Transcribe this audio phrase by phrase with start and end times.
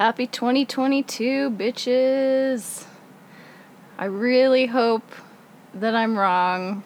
[0.00, 2.86] Happy 2022, bitches.
[3.98, 5.04] I really hope
[5.74, 6.84] that I'm wrong,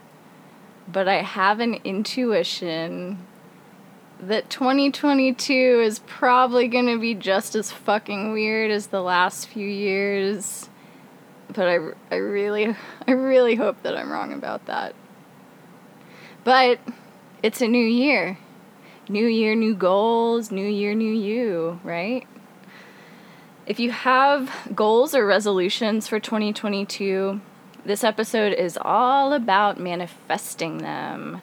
[0.88, 3.24] but I have an intuition
[4.18, 9.68] that 2022 is probably going to be just as fucking weird as the last few
[9.68, 10.68] years.
[11.46, 11.78] But I,
[12.10, 12.74] I really
[13.06, 14.92] I really hope that I'm wrong about that.
[16.42, 16.80] But
[17.44, 18.38] it's a new year.
[19.08, 22.26] New year, new goals, new year, new you, right?
[23.66, 27.40] If you have goals or resolutions for 2022,
[27.86, 31.40] this episode is all about manifesting them.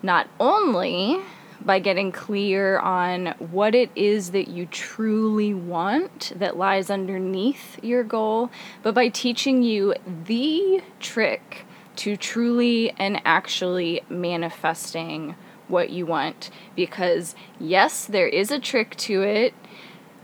[0.00, 1.20] Not only
[1.60, 8.04] by getting clear on what it is that you truly want that lies underneath your
[8.04, 8.50] goal,
[8.84, 9.94] but by teaching you
[10.26, 15.34] the trick to truly and actually manifesting
[15.66, 16.50] what you want.
[16.76, 19.54] Because, yes, there is a trick to it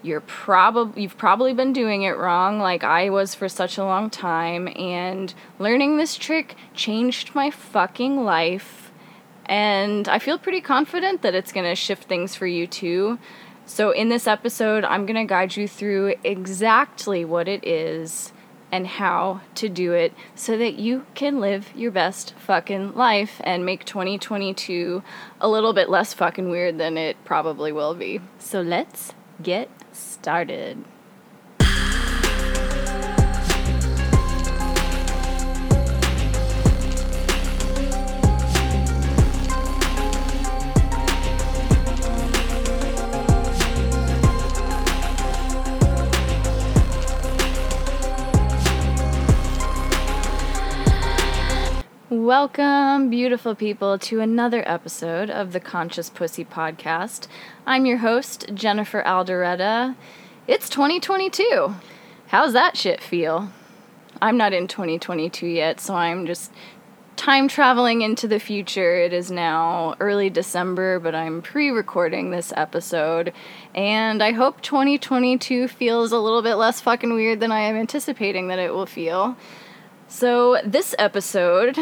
[0.03, 4.11] you're probably you've probably been doing it wrong like I was for such a long
[4.11, 8.91] time and learning this trick changed my fucking life
[9.51, 13.19] and I feel pretty confident that it's going to shift things for you too.
[13.67, 18.33] So in this episode, I'm going to guide you through exactly what it is
[18.71, 23.67] and how to do it so that you can live your best fucking life and
[23.67, 25.03] make 2022
[25.41, 28.21] a little bit less fucking weird than it probably will be.
[28.39, 29.69] So let's get
[30.01, 30.85] started.
[52.21, 57.29] Welcome, beautiful people, to another episode of the Conscious Pussy Podcast.
[57.67, 59.97] I'm your host, Jennifer Aldoretta.
[60.47, 61.77] It's 2022.
[62.27, 63.51] How's that shit feel?
[64.21, 66.53] I'm not in 2022 yet, so I'm just
[67.17, 68.97] time traveling into the future.
[68.97, 73.33] It is now early December, but I'm pre recording this episode,
[73.75, 78.49] and I hope 2022 feels a little bit less fucking weird than I am anticipating
[78.49, 79.39] that it will feel.
[80.07, 81.79] So, this episode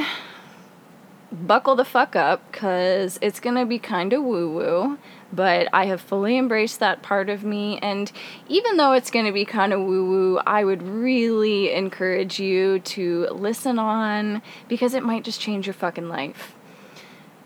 [1.30, 4.98] buckle the fuck up because it's gonna be kind of woo woo.
[5.32, 8.10] But I have fully embraced that part of me, and
[8.48, 13.28] even though it's gonna be kind of woo woo, I would really encourage you to
[13.30, 16.54] listen on because it might just change your fucking life.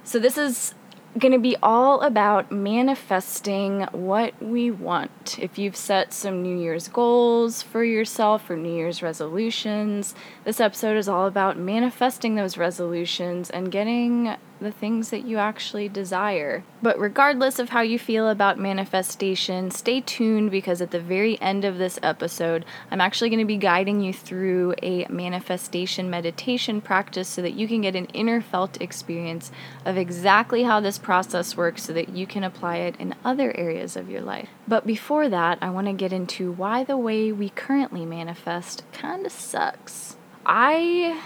[0.04, 0.74] So, this is
[1.18, 5.38] going to be all about manifesting what we want.
[5.38, 10.14] If you've set some New Year's goals for yourself or New Year's resolutions,
[10.44, 15.88] this episode is all about manifesting those resolutions and getting the things that you actually
[15.88, 16.64] desire.
[16.80, 21.64] But regardless of how you feel about manifestation, stay tuned because at the very end
[21.64, 27.28] of this episode, I'm actually going to be guiding you through a manifestation meditation practice
[27.28, 29.50] so that you can get an inner felt experience
[29.84, 33.96] of exactly how this process works so that you can apply it in other areas
[33.96, 34.48] of your life.
[34.66, 39.26] But before that, I want to get into why the way we currently manifest kind
[39.26, 40.16] of sucks.
[40.44, 41.22] I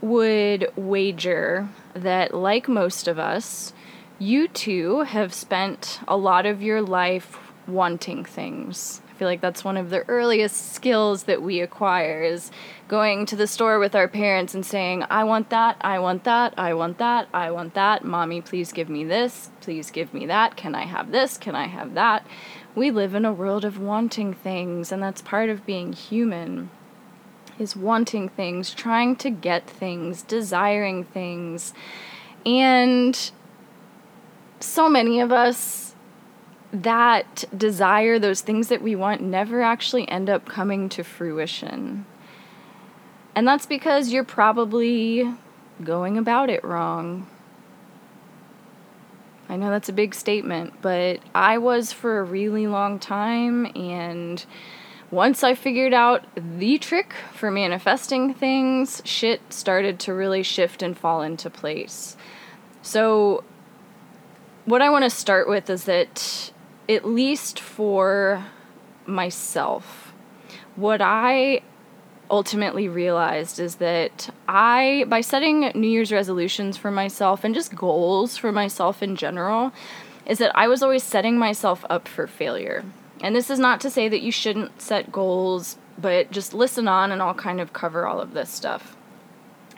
[0.00, 3.72] would wager that, like most of us,
[4.18, 9.00] you too have spent a lot of your life wanting things.
[9.08, 12.50] I feel like that's one of the earliest skills that we acquire is
[12.88, 16.52] going to the store with our parents and saying, I want that, I want that,
[16.58, 18.04] I want that, I want that.
[18.04, 20.56] Mommy, please give me this, please give me that.
[20.56, 21.38] Can I have this?
[21.38, 22.26] Can I have that?
[22.74, 26.70] We live in a world of wanting things, and that's part of being human
[27.58, 31.72] is wanting things, trying to get things, desiring things.
[32.44, 33.30] And
[34.60, 35.94] so many of us
[36.72, 42.04] that desire those things that we want never actually end up coming to fruition.
[43.34, 45.32] And that's because you're probably
[45.82, 47.28] going about it wrong.
[49.48, 54.44] I know that's a big statement, but I was for a really long time and
[55.10, 60.96] once I figured out the trick for manifesting things, shit started to really shift and
[60.96, 62.16] fall into place.
[62.82, 63.44] So,
[64.64, 66.52] what I want to start with is that,
[66.88, 68.44] at least for
[69.06, 70.12] myself,
[70.76, 71.62] what I
[72.30, 78.36] ultimately realized is that I, by setting New Year's resolutions for myself and just goals
[78.36, 79.72] for myself in general,
[80.26, 82.84] is that I was always setting myself up for failure.
[83.20, 87.12] And this is not to say that you shouldn't set goals, but just listen on
[87.12, 88.96] and I'll kind of cover all of this stuff.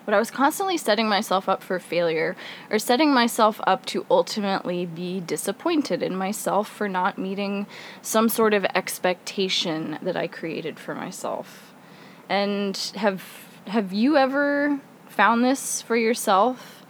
[0.07, 2.37] but I was constantly setting myself up for failure
[2.71, 7.67] or setting myself up to ultimately be disappointed in myself for not meeting
[8.03, 11.75] some sort of expectation that I created for myself.
[12.29, 13.23] And have
[13.67, 16.87] have you ever found this for yourself?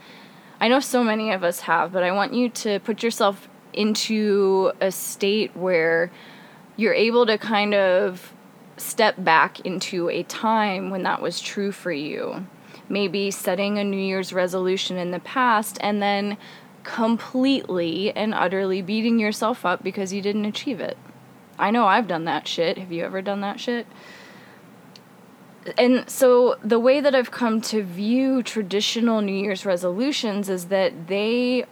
[0.61, 4.71] I know so many of us have, but I want you to put yourself into
[4.79, 6.11] a state where
[6.77, 8.33] you're able to kind of
[8.77, 12.45] step back into a time when that was true for you
[12.89, 16.37] maybe setting a New Year's resolution in the past and then
[16.83, 20.97] completely and utterly beating yourself up because you didn't achieve it.
[21.59, 22.77] I know I've done that shit.
[22.77, 23.87] Have you ever done that shit?
[25.77, 31.07] And so the way that I've come to view traditional New Year's resolutions is that
[31.07, 31.65] they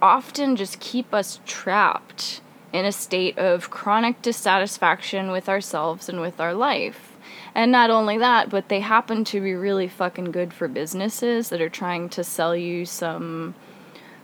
[0.00, 2.40] often just keep us trapped
[2.72, 7.16] in a state of chronic dissatisfaction with ourselves and with our life.
[7.54, 11.60] And not only that, but they happen to be really fucking good for businesses that
[11.60, 13.54] are trying to sell you some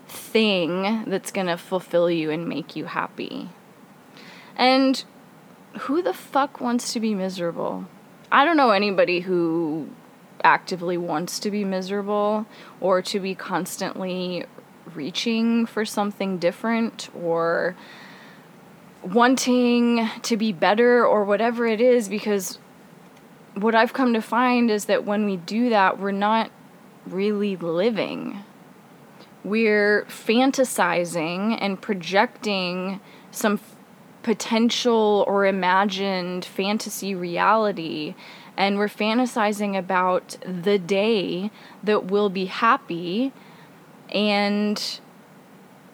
[0.06, 3.50] thing that's going to fulfill you and make you happy.
[4.56, 5.04] And
[5.80, 7.86] who the fuck wants to be miserable?
[8.32, 9.88] I don't know anybody who
[10.42, 12.46] actively wants to be miserable
[12.80, 14.44] or to be constantly
[14.94, 17.76] reaching for something different or
[19.02, 22.58] wanting to be better or whatever it is because
[23.54, 26.50] what I've come to find is that when we do that, we're not
[27.06, 28.44] really living.
[29.44, 33.00] We're fantasizing and projecting
[33.30, 33.76] some f-
[34.22, 38.14] potential or imagined fantasy reality.
[38.56, 41.50] And we're fantasizing about the day
[41.82, 43.32] that we'll be happy.
[44.10, 45.00] And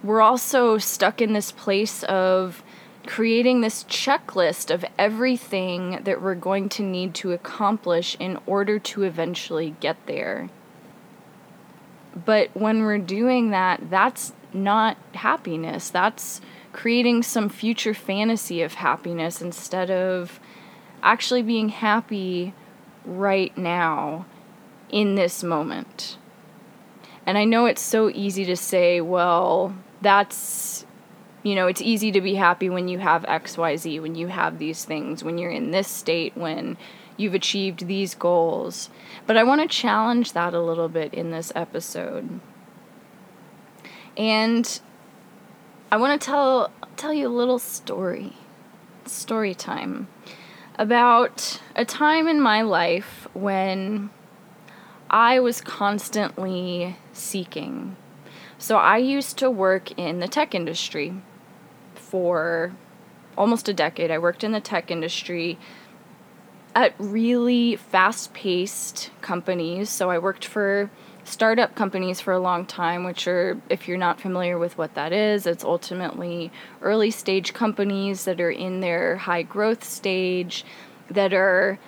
[0.02, 2.63] we're also stuck in this place of
[3.06, 9.02] creating this checklist of everything that we're going to need to accomplish in order to
[9.02, 10.48] eventually get there.
[12.24, 15.90] But when we're doing that, that's not happiness.
[15.90, 16.40] That's
[16.72, 20.40] creating some future fantasy of happiness instead of
[21.02, 22.54] actually being happy
[23.04, 24.26] right now
[24.90, 26.16] in this moment.
[27.26, 30.84] And I know it's so easy to say, well, that's
[31.44, 34.84] you know, it's easy to be happy when you have XYZ, when you have these
[34.84, 36.78] things, when you're in this state, when
[37.18, 38.88] you've achieved these goals.
[39.26, 42.40] But I want to challenge that a little bit in this episode.
[44.16, 44.80] And
[45.92, 48.32] I want to tell tell you a little story.
[49.04, 50.08] Story time
[50.78, 54.08] about a time in my life when
[55.10, 57.96] I was constantly seeking.
[58.56, 61.20] So I used to work in the tech industry
[62.14, 62.72] for
[63.36, 64.08] almost a decade.
[64.08, 65.58] I worked in the tech industry
[66.72, 69.90] at really fast paced companies.
[69.90, 70.92] So I worked for
[71.24, 75.12] startup companies for a long time, which are, if you're not familiar with what that
[75.12, 76.52] is, it's ultimately
[76.82, 80.64] early stage companies that are in their high growth stage
[81.10, 81.80] that are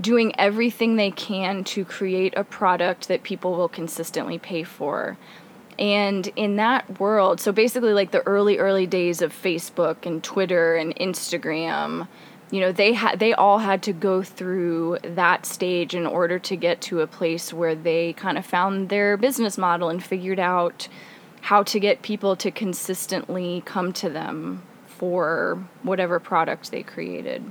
[0.00, 5.16] doing everything they can to create a product that people will consistently pay for.
[5.78, 10.76] And in that world, so basically like the early early days of Facebook and Twitter
[10.76, 12.06] and Instagram,
[12.50, 16.56] you know, they had they all had to go through that stage in order to
[16.56, 20.88] get to a place where they kind of found their business model and figured out
[21.40, 27.44] how to get people to consistently come to them for whatever product they created.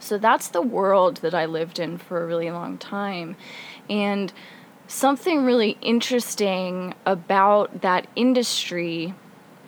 [0.00, 3.36] So that's the world that I lived in for a really long time.
[3.88, 4.32] And
[4.92, 9.14] something really interesting about that industry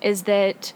[0.02, 0.73] is that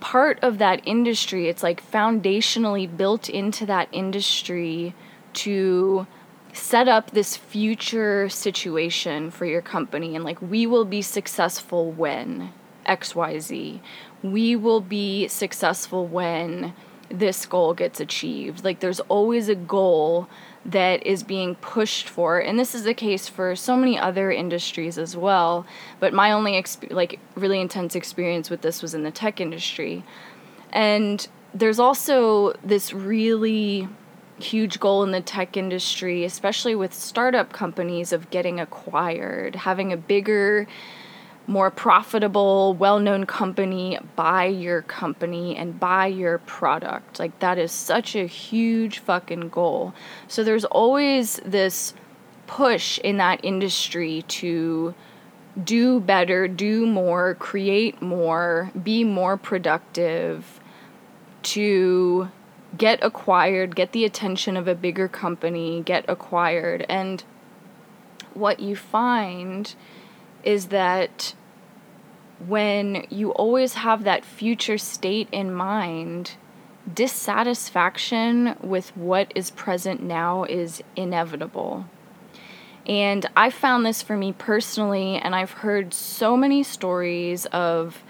[0.00, 4.94] part of that industry, it's like foundationally built into that industry
[5.34, 6.06] to
[6.52, 12.50] set up this future situation for your company and like we will be successful when
[12.86, 13.78] xyz
[14.22, 16.72] we will be successful when
[17.08, 18.64] this goal gets achieved.
[18.64, 20.28] Like there's always a goal
[20.70, 24.98] that is being pushed for and this is the case for so many other industries
[24.98, 25.64] as well
[26.00, 30.04] but my only exp- like really intense experience with this was in the tech industry.
[30.72, 33.88] And there's also this really
[34.38, 39.96] huge goal in the tech industry especially with startup companies of getting acquired having a
[39.96, 40.68] bigger
[41.46, 47.18] more profitable, well known company buy your company and buy your product.
[47.18, 49.94] Like, that is such a huge fucking goal.
[50.28, 51.94] So, there's always this
[52.46, 54.94] push in that industry to
[55.62, 60.60] do better, do more, create more, be more productive,
[61.42, 62.28] to
[62.76, 66.84] get acquired, get the attention of a bigger company, get acquired.
[66.88, 67.22] And
[68.34, 69.74] what you find
[70.44, 71.34] is that
[72.44, 76.32] when you always have that future state in mind,
[76.92, 81.86] dissatisfaction with what is present now is inevitable.
[82.86, 88.04] And I found this for me personally, and I've heard so many stories of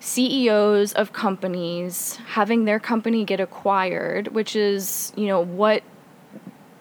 [0.00, 5.82] CEOs of companies having their company get acquired, which is, you know, what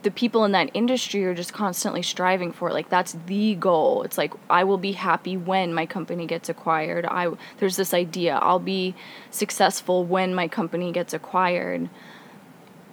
[0.08, 2.74] the people in that industry are just constantly striving for it.
[2.74, 4.04] like that's the goal.
[4.04, 7.06] It's like i will be happy when my company gets acquired.
[7.06, 8.96] I there's this idea i'll be
[9.32, 11.90] successful when my company gets acquired.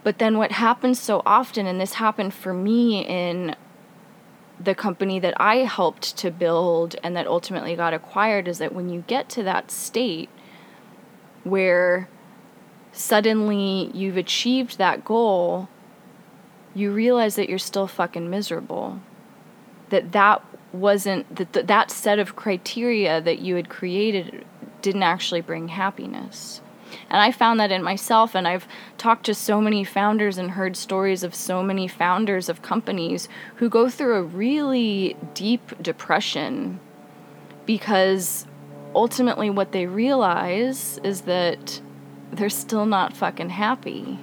[0.02, 3.54] But then what happens so often and this happened for me in
[4.58, 8.88] the company that i helped to build and that ultimately got acquired is that when
[8.88, 10.30] you get to that state
[11.44, 12.08] where
[12.90, 15.68] suddenly you've achieved that goal
[16.74, 19.00] you realize that you're still fucking miserable.
[19.90, 24.44] That that wasn't that th- that set of criteria that you had created
[24.82, 26.60] didn't actually bring happiness.
[27.10, 30.76] And I found that in myself, and I've talked to so many founders and heard
[30.76, 36.80] stories of so many founders of companies who go through a really deep depression
[37.66, 38.46] because
[38.94, 41.80] ultimately what they realize is that
[42.32, 44.18] they're still not fucking happy.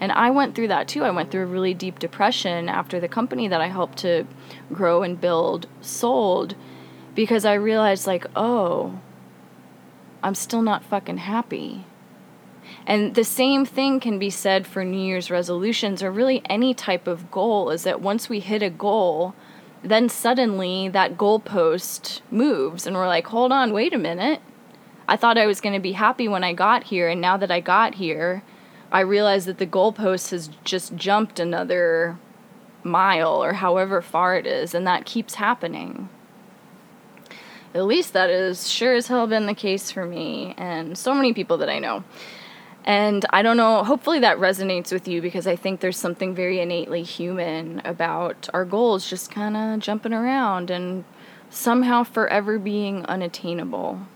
[0.00, 1.04] And I went through that too.
[1.04, 4.26] I went through a really deep depression after the company that I helped to
[4.72, 6.54] grow and build sold
[7.14, 9.00] because I realized, like, oh,
[10.22, 11.86] I'm still not fucking happy.
[12.86, 17.06] And the same thing can be said for New Year's resolutions or really any type
[17.06, 19.34] of goal is that once we hit a goal,
[19.82, 24.40] then suddenly that goalpost moves and we're like, hold on, wait a minute.
[25.08, 27.50] I thought I was going to be happy when I got here, and now that
[27.50, 28.42] I got here,
[28.90, 32.18] I realized that the goalpost has just jumped another
[32.82, 36.08] mile or however far it is, and that keeps happening.
[37.74, 41.34] At least that is sure as hell been the case for me and so many
[41.34, 42.04] people that I know.
[42.84, 46.60] And I don't know, hopefully that resonates with you because I think there's something very
[46.60, 51.04] innately human about our goals just kind of jumping around and
[51.50, 54.06] somehow forever being unattainable,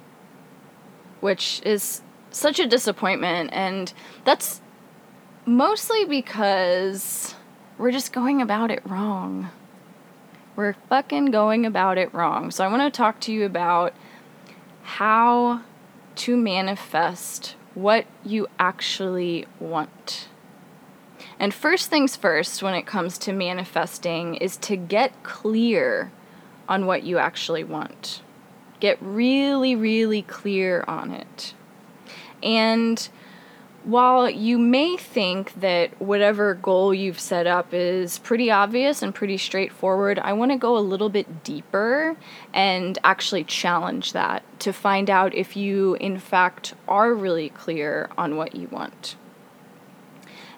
[1.21, 3.51] which is such a disappointment.
[3.53, 3.93] And
[4.25, 4.61] that's
[5.47, 7.35] Mostly because
[7.79, 9.51] we're just going about it wrong.
[10.55, 12.51] We're fucking going about it wrong.
[12.51, 13.95] So I want to talk to you about
[14.83, 15.63] how
[16.17, 20.29] to manifest what you actually want.
[21.39, 26.13] And first things first, when it comes to manifesting, is to get clear
[26.69, 28.21] on what you actually want.
[28.79, 31.55] Get really, really clear on it.
[32.43, 33.09] And
[33.85, 39.39] while you may think that whatever goal you've set up is pretty obvious and pretty
[39.39, 42.17] straightforward, I want to go a little bit deeper
[42.53, 48.37] and actually challenge that to find out if you, in fact, are really clear on
[48.37, 49.17] what you want.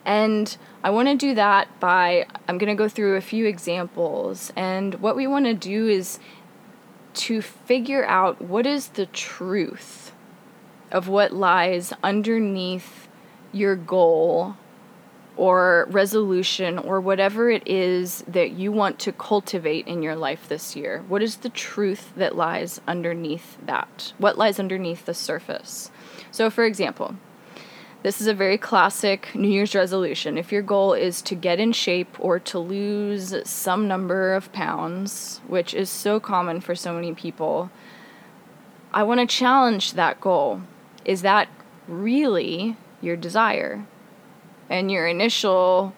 [0.04, 4.52] And I want to do that by, I'm going to go through a few examples.
[4.56, 6.18] And what we want to do is
[7.14, 10.12] to figure out what is the truth
[10.92, 13.08] of what lies underneath
[13.50, 14.54] your goal
[15.36, 20.76] or resolution or whatever it is that you want to cultivate in your life this
[20.76, 21.02] year.
[21.08, 24.12] What is the truth that lies underneath that?
[24.18, 25.90] What lies underneath the surface?
[26.30, 27.16] So, for example,
[28.02, 30.36] this is a very classic New Year's resolution.
[30.36, 35.40] If your goal is to get in shape or to lose some number of pounds,
[35.46, 37.70] which is so common for so many people,
[38.92, 40.62] I want to challenge that goal.
[41.04, 41.48] Is that
[41.88, 43.84] really your desire.
[44.70, 45.92] And your initial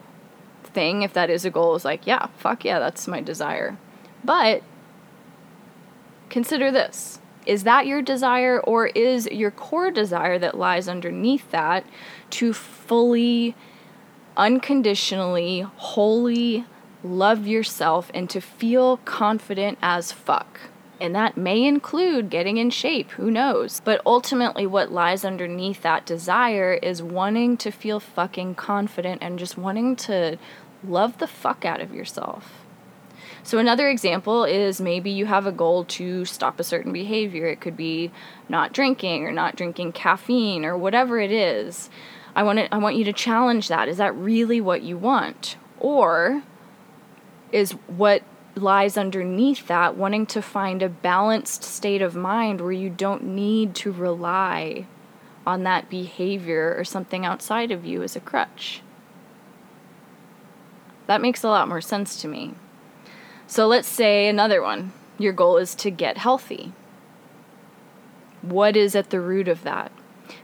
[0.64, 3.76] thing, if that is a goal, is like, yeah, fuck yeah, that's my desire.
[4.24, 4.62] But
[6.30, 11.84] consider this is that your desire, or is your core desire that lies underneath that
[12.30, 13.54] to fully,
[14.34, 16.64] unconditionally, wholly
[17.02, 20.58] love yourself and to feel confident as fuck?
[21.00, 23.80] And that may include getting in shape, who knows?
[23.84, 29.58] But ultimately, what lies underneath that desire is wanting to feel fucking confident and just
[29.58, 30.38] wanting to
[30.84, 32.64] love the fuck out of yourself.
[33.42, 37.46] So, another example is maybe you have a goal to stop a certain behavior.
[37.46, 38.10] It could be
[38.48, 41.90] not drinking or not drinking caffeine or whatever it is.
[42.36, 43.88] I want, to, I want you to challenge that.
[43.88, 45.56] Is that really what you want?
[45.78, 46.42] Or
[47.52, 48.22] is what
[48.56, 53.74] lies underneath that, wanting to find a balanced state of mind where you don't need
[53.74, 54.86] to rely
[55.46, 58.80] on that behavior or something outside of you as a crutch.
[61.06, 62.54] That makes a lot more sense to me.
[63.46, 64.92] So let's say another one.
[65.18, 66.72] Your goal is to get healthy.
[68.40, 69.92] What is at the root of that?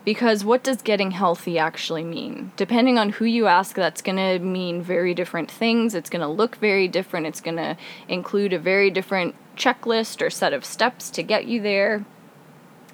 [0.04, 2.52] Because what does getting healthy actually mean?
[2.56, 5.94] Depending on who you ask, that's going to mean very different things.
[5.94, 7.26] It's going to look very different.
[7.26, 7.76] It's going to
[8.08, 12.04] include a very different checklist or set of steps to get you there.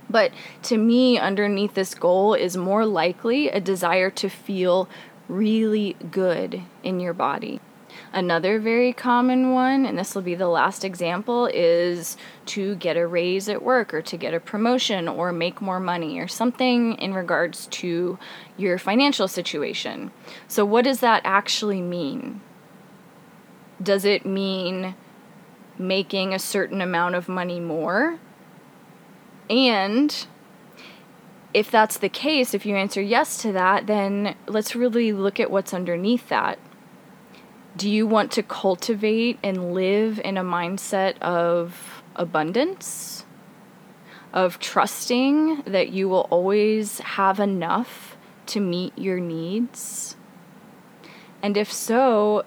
[0.08, 0.32] But
[0.64, 4.88] to me, underneath this goal is more likely a desire to feel
[5.28, 7.60] really good in your body.
[8.12, 13.06] Another very common one, and this will be the last example, is to get a
[13.06, 17.14] raise at work or to get a promotion or make more money or something in
[17.14, 18.18] regards to
[18.56, 20.10] your financial situation.
[20.48, 22.40] So, what does that actually mean?
[23.82, 24.94] Does it mean
[25.78, 28.18] making a certain amount of money more?
[29.50, 30.26] And
[31.56, 35.50] if that's the case, if you answer yes to that, then let's really look at
[35.50, 36.58] what's underneath that.
[37.76, 43.26] Do you want to cultivate and live in a mindset of abundance?
[44.32, 48.16] Of trusting that you will always have enough
[48.46, 50.16] to meet your needs?
[51.42, 52.44] And if so,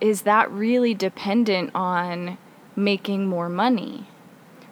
[0.00, 2.36] is that really dependent on
[2.74, 4.08] making more money?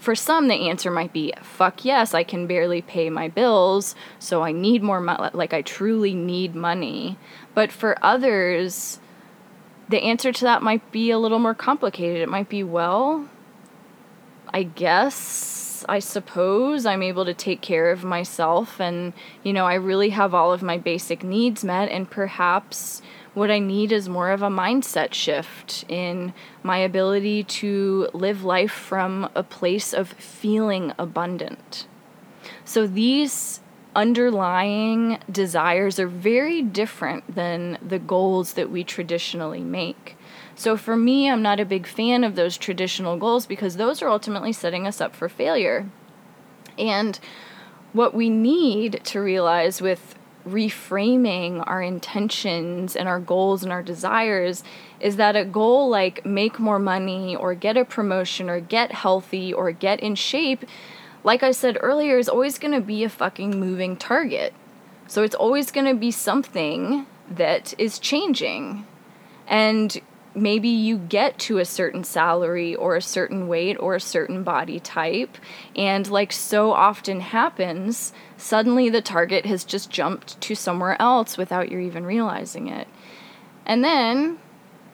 [0.00, 4.42] For some, the answer might be fuck yes, I can barely pay my bills, so
[4.42, 7.16] I need more money, like I truly need money.
[7.54, 8.98] But for others,
[9.88, 12.20] the answer to that might be a little more complicated.
[12.22, 13.28] It might be, well,
[14.52, 19.74] I guess, I suppose I'm able to take care of myself and, you know, I
[19.74, 23.02] really have all of my basic needs met, and perhaps
[23.34, 28.72] what I need is more of a mindset shift in my ability to live life
[28.72, 31.86] from a place of feeling abundant.
[32.64, 33.60] So these
[33.94, 40.16] underlying desires are very different than the goals that we traditionally make.
[40.54, 44.08] So for me, I'm not a big fan of those traditional goals because those are
[44.08, 45.88] ultimately setting us up for failure.
[46.76, 47.18] And
[47.92, 50.14] what we need to realize with
[50.46, 54.64] reframing our intentions and our goals and our desires
[55.00, 59.52] is that a goal like make more money or get a promotion or get healthy
[59.52, 60.64] or get in shape,
[61.24, 64.54] like I said earlier, is always going to be a fucking moving target.
[65.06, 68.86] So it's always going to be something that is changing.
[69.46, 70.00] And
[70.34, 74.78] maybe you get to a certain salary or a certain weight or a certain body
[74.80, 75.36] type,
[75.74, 81.70] and like so often happens, suddenly the target has just jumped to somewhere else without
[81.70, 82.88] you even realizing it.
[83.66, 84.38] And then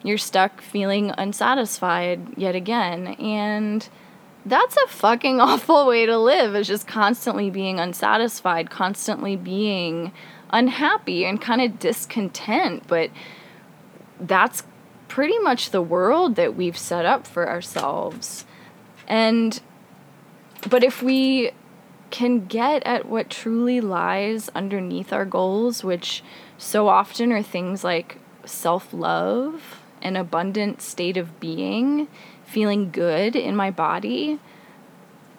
[0.02, 3.08] you're stuck feeling unsatisfied yet again.
[3.18, 3.88] And
[4.46, 10.12] that's a fucking awful way to live, is just constantly being unsatisfied, constantly being
[10.50, 12.86] unhappy and kind of discontent.
[12.86, 13.10] But
[14.20, 14.64] that's
[15.08, 18.44] pretty much the world that we've set up for ourselves.
[19.06, 19.60] And,
[20.68, 21.52] but if we
[22.10, 26.22] can get at what truly lies underneath our goals, which
[26.56, 32.06] so often are things like self love, an abundant state of being,
[32.54, 34.38] feeling good in my body,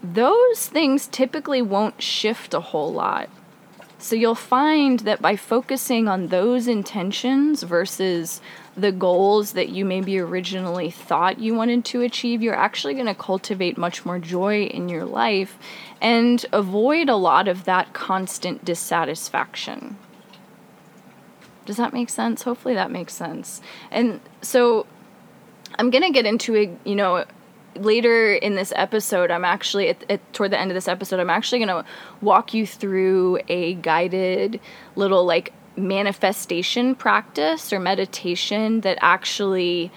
[0.04, 3.30] those things typically won't shift a whole lot.
[3.98, 8.42] So you'll find that by focusing on those intentions versus
[8.76, 13.16] the goals that you maybe originally thought you wanted to achieve, you're actually going to
[13.16, 15.58] cultivate much more joy in your life
[16.02, 19.98] and avoid a lot of that constant dissatisfaction.
[21.66, 22.44] Does that make sense?
[22.44, 23.62] Hopefully that makes sense.
[23.90, 24.86] And so
[25.78, 27.26] I'm to get into it, you know,
[27.76, 31.30] later in this episode, I'm actually at, at, toward the end of this episode, I'm
[31.30, 31.86] actually going to
[32.22, 34.60] walk you through a guided
[34.96, 39.92] little like manifestation practice or meditation that actually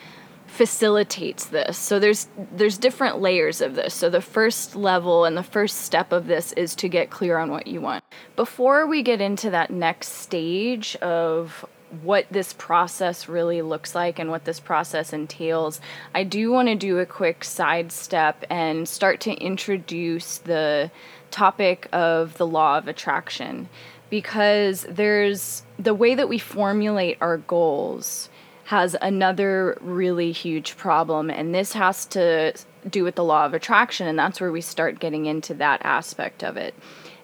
[0.46, 1.76] facilitates this.
[1.76, 3.94] So there's there's different layers of this.
[3.94, 7.50] So the first level and the first step of this is to get clear on
[7.50, 8.02] what you want.
[8.34, 11.64] Before we get into that next stage of
[12.02, 15.80] what this process really looks like and what this process entails,
[16.14, 20.90] I do want to do a quick sidestep and start to introduce the
[21.30, 23.68] topic of the law of attraction
[24.10, 28.28] because there's the way that we formulate our goals
[28.64, 32.52] has another really huge problem and this has to
[32.88, 36.42] do with the law of attraction and that's where we start getting into that aspect
[36.42, 36.74] of it.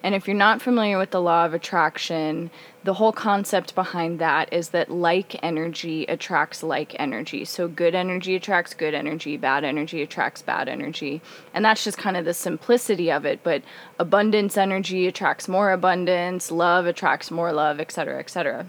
[0.04, 2.50] And if you're not familiar with the law of attraction,
[2.84, 7.46] the whole concept behind that is that like energy attracts like energy.
[7.46, 11.22] So good energy attracts good energy, bad energy attracts bad energy.
[11.54, 13.62] And that's just kind of the simplicity of it, but
[13.98, 18.66] abundance energy attracts more abundance, love attracts more love, etc., etc.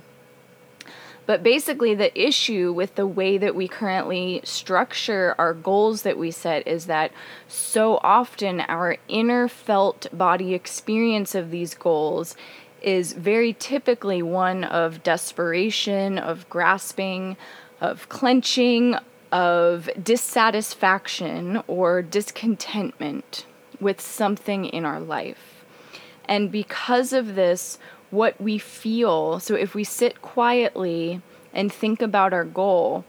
[1.25, 6.29] But basically, the issue with the way that we currently structure our goals that we
[6.29, 7.11] set is that
[7.47, 12.35] so often our inner felt body experience of these goals
[12.81, 17.35] is very typically one of desperation, of grasping,
[17.81, 18.95] of clenching,
[19.31, 23.47] of dissatisfaction or discontentment
[23.79, 25.65] with something in our life.
[26.27, 27.77] And because of this,
[28.11, 29.39] what we feel.
[29.39, 31.21] So if we sit quietly
[31.53, 33.05] and think about our goal,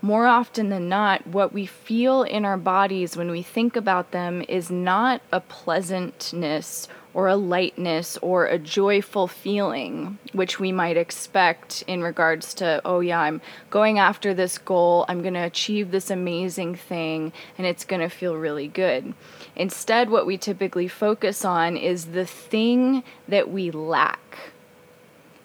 [0.00, 4.42] more often than not, what we feel in our bodies when we think about them
[4.48, 11.84] is not a pleasantness or a lightness or a joyful feeling, which we might expect
[11.86, 16.10] in regards to, oh, yeah, I'm going after this goal, I'm going to achieve this
[16.10, 19.14] amazing thing, and it's going to feel really good.
[19.54, 24.52] Instead, what we typically focus on is the thing that we lack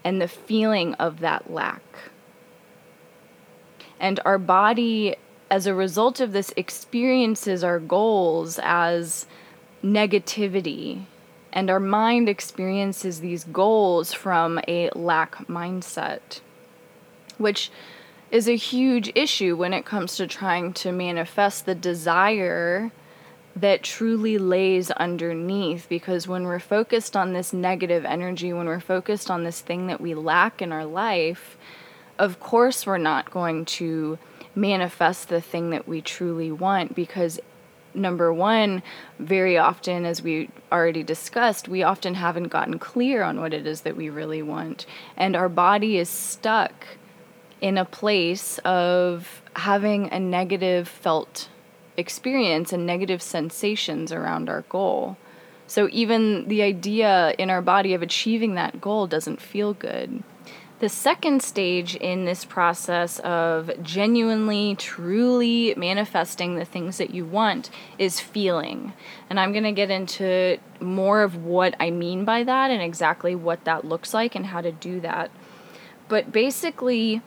[0.04, 1.82] and the feeling of that lack.
[4.00, 5.16] And our body,
[5.52, 9.26] as a result of this, experiences our goals as
[9.84, 11.06] negativity
[11.52, 16.40] and our mind experiences these goals from a lack mindset,
[17.38, 17.72] which
[18.30, 22.92] is a huge issue when it comes to trying to manifest the desire
[23.60, 25.88] that truly lays underneath.
[25.90, 30.02] Because when we're focused on this negative energy, when we're focused on this thing that
[30.02, 31.58] we lack in our life,
[32.20, 34.18] of course, we're not going to
[34.56, 37.40] manifest the thing that we truly want because
[37.94, 38.84] number one,
[39.20, 43.82] very often, as we already discussed, we often haven't gotten clear on what it is
[43.82, 44.86] that we really want.
[45.16, 46.88] And our body is stuck
[47.60, 51.50] in a place of having a negative felt
[51.98, 55.18] experience and negative sensations around our goal.
[55.66, 60.24] So even the idea in our body of achieving that goal doesn't feel good.
[60.80, 67.72] The second stage in this process of genuinely, truly manifesting the things that you want
[67.98, 68.94] is feeling.
[69.28, 73.34] And I'm going to get into more of what I mean by that and exactly
[73.34, 75.32] what that looks like and how to do that.
[76.10, 77.24] But basically,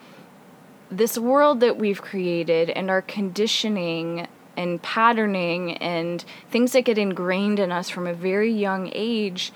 [0.88, 7.58] this world that we've created and our conditioning and patterning and things that get ingrained
[7.58, 9.52] in us from a very young age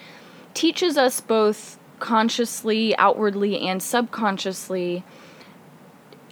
[0.55, 5.05] teaches us both consciously, outwardly, and subconsciously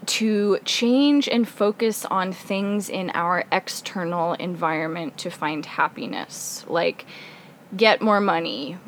[0.04, 6.64] to change and focus on things in our external environment to find happiness.
[6.68, 7.06] Like,
[7.76, 8.78] get more money,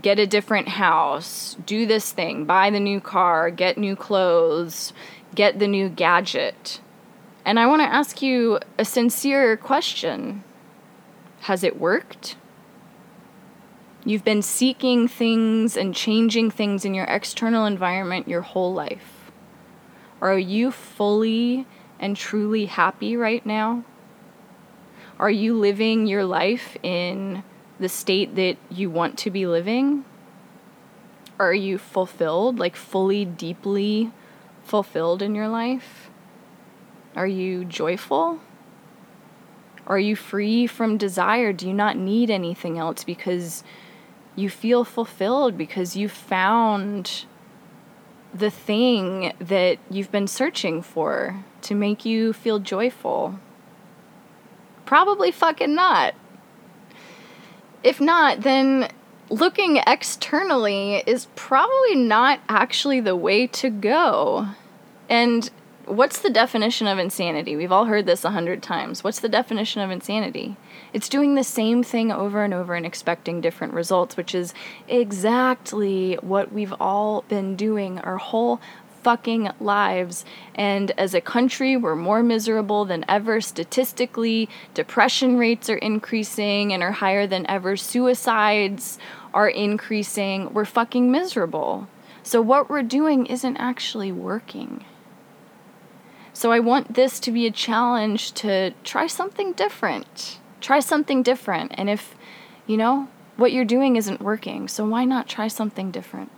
[0.00, 4.92] get a different house, do this thing, buy the new car, get new clothes,
[5.34, 6.80] get the new gadget.
[7.48, 10.44] And I want to ask you a sincere question
[11.40, 12.36] Has it worked?
[14.04, 19.30] You've been seeking things and changing things in your external environment your whole life.
[20.20, 21.66] Are you fully
[21.98, 23.82] and truly happy right now?
[25.18, 27.42] Are you living your life in
[27.80, 30.04] the state that you want to be living?
[31.38, 34.12] Are you fulfilled, like fully, deeply
[34.64, 36.07] fulfilled in your life?
[37.18, 38.38] Are you joyful?
[39.88, 41.52] Are you free from desire?
[41.52, 43.64] Do you not need anything else because
[44.36, 47.24] you feel fulfilled because you found
[48.32, 53.40] the thing that you've been searching for to make you feel joyful?
[54.86, 56.14] Probably fucking not.
[57.82, 58.92] If not, then
[59.28, 64.50] looking externally is probably not actually the way to go.
[65.08, 65.50] And
[65.88, 67.56] what's the definition of insanity?
[67.56, 69.02] We've all heard this a hundred times.
[69.02, 70.56] What's the definition of insanity?
[70.92, 74.54] It's doing the same thing over and over and expecting different results, which is
[74.86, 78.60] exactly what we've all been doing our whole
[79.02, 80.24] fucking lives.
[80.54, 84.48] And as a country, we're more miserable than ever statistically.
[84.74, 87.76] Depression rates are increasing and are higher than ever.
[87.76, 88.98] Suicides
[89.32, 90.52] are increasing.
[90.52, 91.88] We're fucking miserable.
[92.22, 94.84] So, what we're doing isn't actually working.
[96.38, 100.38] So I want this to be a challenge to try something different.
[100.60, 101.72] Try something different.
[101.74, 102.14] And if,
[102.64, 106.30] you know, what you're doing isn't working, so why not try something different?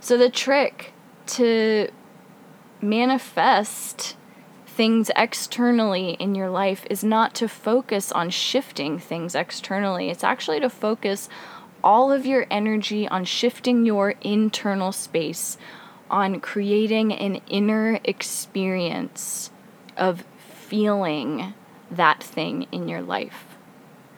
[0.00, 0.94] So the trick
[1.26, 1.90] to
[2.80, 4.16] manifest
[4.66, 10.08] things externally in your life is not to focus on shifting things externally.
[10.08, 11.28] It's actually to focus
[11.84, 15.58] all of your energy on shifting your internal space,
[16.10, 19.50] on creating an inner experience
[19.96, 21.54] of feeling
[21.90, 23.56] that thing in your life,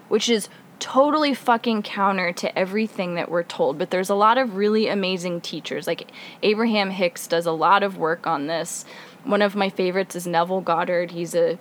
[0.09, 3.79] which is totally fucking counter to everything that we're told.
[3.79, 5.87] But there's a lot of really amazing teachers.
[5.87, 6.11] Like
[6.43, 8.85] Abraham Hicks does a lot of work on this.
[9.25, 11.13] One of my favorites is Neville Goddard.
[11.13, 11.59] He's a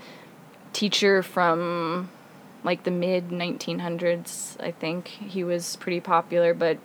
[0.74, 2.10] teacher from
[2.64, 5.08] like the mid 1900s, I think.
[5.08, 6.80] He was pretty popular, but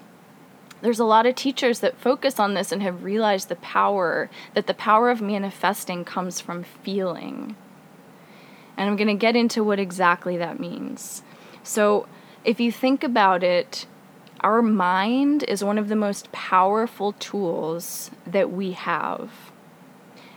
[0.83, 4.67] there's a lot of teachers that focus on this and have realized the power that
[4.67, 7.57] the power of manifesting comes from feeling.
[8.77, 11.23] And I'm going to get into what exactly that means.
[11.63, 12.07] So,
[12.45, 13.87] if you think about it,
[14.41, 19.33] our mind is one of the most powerful tools that we have.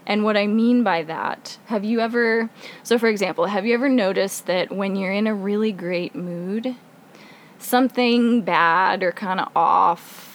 [0.07, 2.49] And what I mean by that, have you ever,
[2.81, 6.75] so for example, have you ever noticed that when you're in a really great mood,
[7.59, 10.28] something bad or kind of off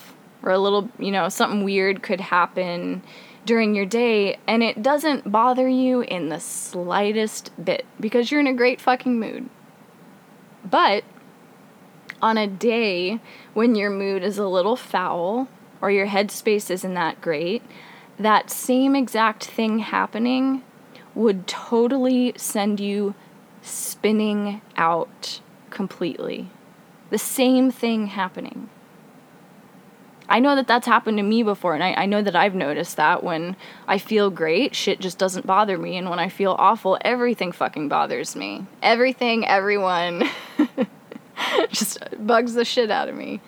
[0.44, 3.02] or a little, you know, something weird could happen
[3.46, 8.46] during your day and it doesn't bother you in the slightest bit because you're in
[8.46, 9.48] a great fucking mood.
[10.64, 11.04] But
[12.22, 13.20] on a day
[13.52, 15.48] when your mood is a little foul
[15.80, 17.62] or your headspace isn't that great,
[18.18, 20.62] that same exact thing happening
[21.14, 23.14] would totally send you
[23.62, 26.50] spinning out completely.
[27.10, 28.68] The same thing happening.
[30.28, 32.96] I know that that's happened to me before, and I, I know that I've noticed
[32.96, 33.56] that when
[33.86, 37.88] I feel great, shit just doesn't bother me, and when I feel awful, everything fucking
[37.88, 38.66] bothers me.
[38.82, 40.28] Everything, everyone
[41.68, 43.40] just bugs the shit out of me.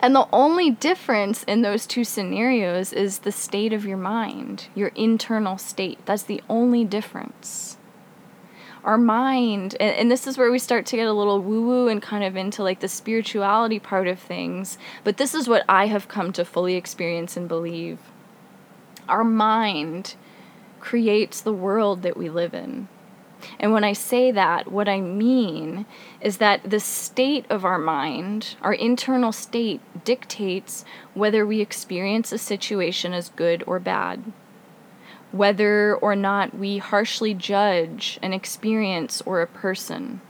[0.00, 4.88] And the only difference in those two scenarios is the state of your mind, your
[4.88, 5.98] internal state.
[6.04, 7.76] That's the only difference.
[8.84, 11.88] Our mind, and, and this is where we start to get a little woo woo
[11.88, 15.86] and kind of into like the spirituality part of things, but this is what I
[15.86, 17.98] have come to fully experience and believe.
[19.08, 20.16] Our mind
[20.80, 22.88] creates the world that we live in.
[23.58, 25.86] And when I say that, what I mean
[26.20, 32.38] is that the state of our mind, our internal state, dictates whether we experience a
[32.38, 34.32] situation as good or bad,
[35.34, 40.20] whether or not we harshly judge an experience or a person,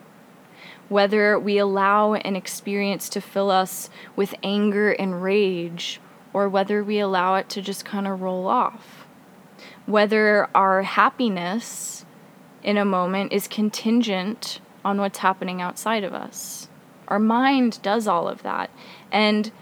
[0.89, 6.01] whether we allow an experience to fill us with anger and rage,
[6.33, 9.07] or whether we allow it to just kind of roll off,
[9.85, 12.07] whether our happiness
[12.63, 16.67] in a moment is contingent on what's happening outside of us.
[17.09, 18.71] Our mind does all of that.
[19.13, 19.53] And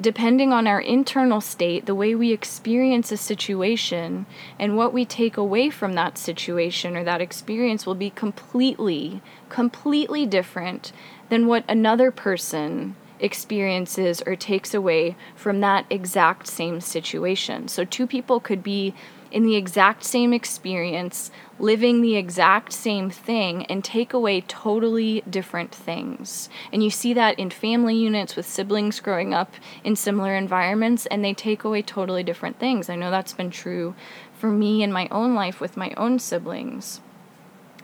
[0.00, 4.26] depending on our internal state, the way we experience a situation,
[4.58, 10.26] and what we take away from that situation or that experience will be completely, completely
[10.26, 10.92] different
[11.28, 17.66] than what another person experiences or takes away from that exact same situation.
[17.68, 18.94] So, two people could be
[19.30, 25.74] in the exact same experience, living the exact same thing, and take away totally different
[25.74, 26.48] things.
[26.72, 31.24] And you see that in family units with siblings growing up in similar environments, and
[31.24, 32.90] they take away totally different things.
[32.90, 33.94] I know that's been true
[34.34, 37.00] for me in my own life with my own siblings.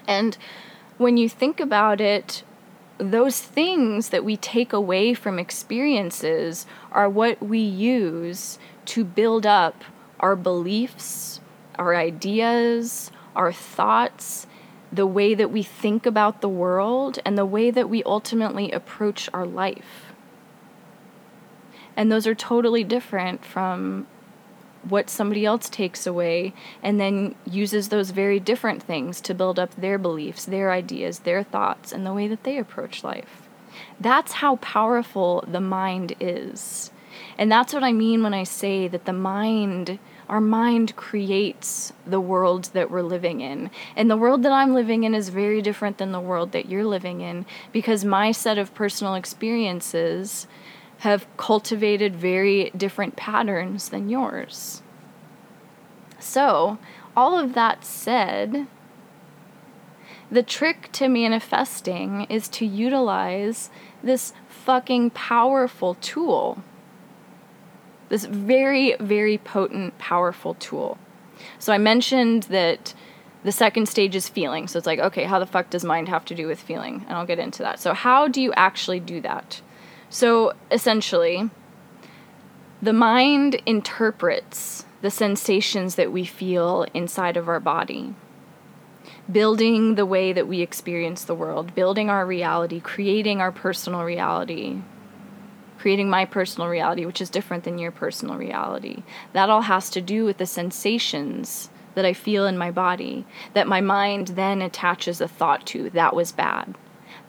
[0.06, 0.36] And
[0.98, 2.42] when you think about it,
[2.98, 9.82] those things that we take away from experiences are what we use to build up
[10.20, 11.40] our beliefs,
[11.78, 14.46] our ideas, our thoughts,
[14.92, 19.28] the way that we think about the world, and the way that we ultimately approach
[19.32, 20.12] our life.
[21.96, 24.06] And those are totally different from
[24.88, 29.74] what somebody else takes away and then uses those very different things to build up
[29.76, 33.48] their beliefs, their ideas, their thoughts, and the way that they approach life.
[34.00, 36.90] That's how powerful the mind is.
[37.38, 39.98] And that's what I mean when I say that the mind
[40.32, 43.70] our mind creates the world that we're living in.
[43.94, 46.86] And the world that I'm living in is very different than the world that you're
[46.86, 50.46] living in because my set of personal experiences
[51.00, 54.80] have cultivated very different patterns than yours.
[56.18, 56.78] So,
[57.14, 58.66] all of that said,
[60.30, 63.68] the trick to manifesting is to utilize
[64.02, 66.64] this fucking powerful tool
[68.12, 70.98] this very, very potent, powerful tool.
[71.58, 72.92] So I mentioned that
[73.42, 74.68] the second stage is feeling.
[74.68, 77.06] So it's like, okay, how the fuck does mind have to do with feeling?
[77.08, 77.80] And I'll get into that.
[77.80, 79.62] So, how do you actually do that?
[80.10, 81.48] So, essentially,
[82.82, 88.14] the mind interprets the sensations that we feel inside of our body,
[89.30, 94.82] building the way that we experience the world, building our reality, creating our personal reality,
[95.82, 99.02] creating my personal reality, which is different than your personal reality.
[99.32, 103.66] That all has to do with the sensations that I feel in my body that
[103.66, 105.90] my mind then attaches a thought to.
[105.90, 106.76] That was bad.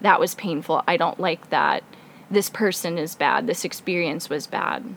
[0.01, 0.83] That was painful.
[0.87, 1.83] I don't like that.
[2.29, 4.95] this person is bad, this experience was bad.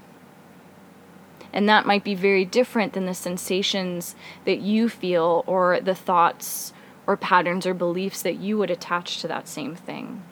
[1.51, 4.15] And that might be very different than the sensations
[4.45, 6.75] that you feel or the thoughts
[7.07, 10.23] or patterns or beliefs that you would attach to that same thing.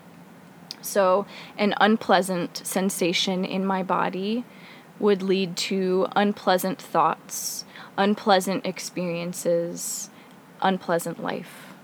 [0.84, 4.44] So, an unpleasant sensation in my body
[5.00, 7.64] would lead to unpleasant thoughts,
[7.96, 10.10] unpleasant experiences,
[10.60, 11.74] unpleasant life.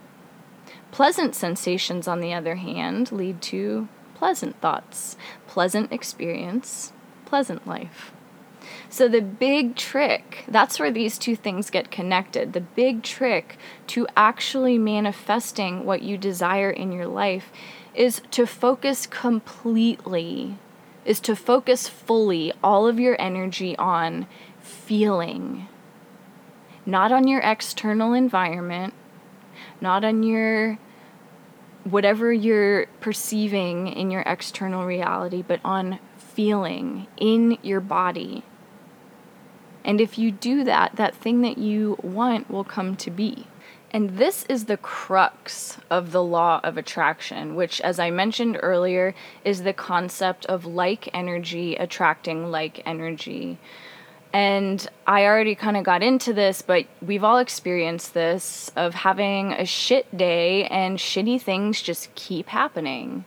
[0.91, 6.93] Pleasant sensations, on the other hand, lead to pleasant thoughts, pleasant experience,
[7.25, 8.13] pleasant life.
[8.89, 12.53] So, the big trick, that's where these two things get connected.
[12.53, 13.57] The big trick
[13.89, 17.51] to actually manifesting what you desire in your life
[18.01, 20.57] is to focus completely,
[21.05, 24.27] is to focus fully all of your energy on
[24.59, 25.69] feeling,
[26.87, 28.95] not on your external environment,
[29.83, 30.79] not on your
[31.85, 38.43] whatever you're perceiving in your external reality, but on feeling in your body.
[39.85, 43.47] And if you do that, that thing that you want will come to be.
[43.93, 49.15] And this is the crux of the law of attraction, which, as I mentioned earlier,
[49.45, 53.59] is the concept of like energy attracting like energy.
[54.33, 59.53] And I already kind of got into this, but we've all experienced this of having
[59.53, 63.25] a shit day and shitty things just keep happening.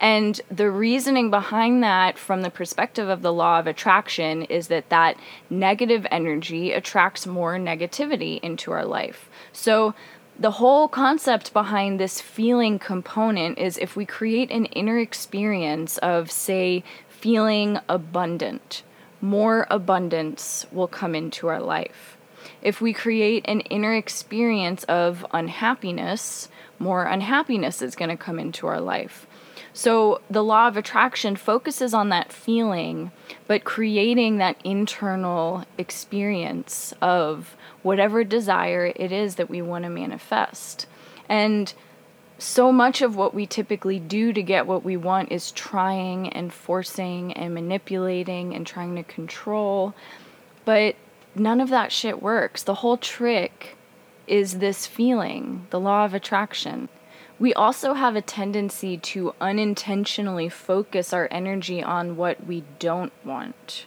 [0.00, 4.90] And the reasoning behind that, from the perspective of the law of attraction, is that
[4.90, 5.16] that
[5.50, 9.28] negative energy attracts more negativity into our life.
[9.54, 9.94] So,
[10.38, 16.28] the whole concept behind this feeling component is if we create an inner experience of,
[16.28, 18.82] say, feeling abundant,
[19.20, 22.16] more abundance will come into our life.
[22.62, 28.66] If we create an inner experience of unhappiness, more unhappiness is going to come into
[28.66, 29.26] our life.
[29.72, 33.12] So the law of attraction focuses on that feeling,
[33.46, 40.86] but creating that internal experience of whatever desire it is that we want to manifest.
[41.28, 41.72] And
[42.38, 46.52] so much of what we typically do to get what we want is trying and
[46.52, 49.94] forcing and manipulating and trying to control.
[50.64, 50.96] But
[51.34, 52.62] none of that shit works.
[52.62, 53.76] The whole trick
[54.26, 56.88] is this feeling, the law of attraction.
[57.38, 63.86] We also have a tendency to unintentionally focus our energy on what we don't want,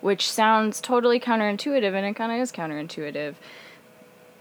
[0.00, 3.34] which sounds totally counterintuitive, and it kind of is counterintuitive.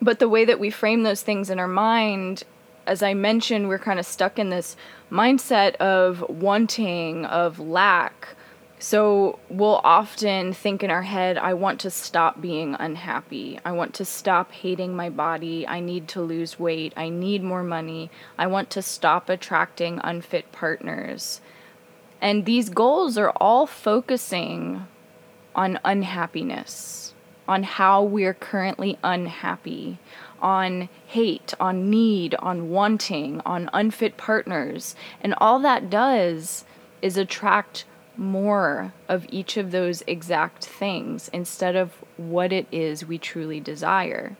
[0.01, 2.43] But the way that we frame those things in our mind,
[2.87, 4.75] as I mentioned, we're kind of stuck in this
[5.11, 8.35] mindset of wanting, of lack,
[8.81, 13.59] so we'll often think in our head, I want to stop being unhappy.
[13.65, 15.67] I want to stop hating my body.
[15.67, 16.93] I need to lose weight.
[16.95, 18.09] I need more money.
[18.37, 21.41] I want to stop attracting unfit partners.
[22.21, 24.87] And these goals are all focusing
[25.55, 27.13] on unhappiness,
[27.47, 29.97] on how we're currently unhappy,
[30.41, 34.95] on hate, on need, on wanting, on unfit partners.
[35.21, 36.65] And all that does
[37.01, 37.85] is attract
[38.15, 44.35] more of each of those exact things instead of what it is we truly desire.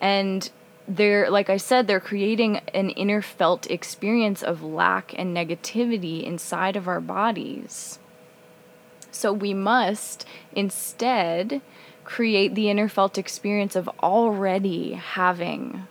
[0.00, 0.48] And
[0.86, 6.76] they're, like I said, they're creating an inner felt experience of lack and negativity inside
[6.76, 7.98] of our bodies.
[9.14, 11.62] So we must instead
[12.02, 15.86] create the inner felt experience of already having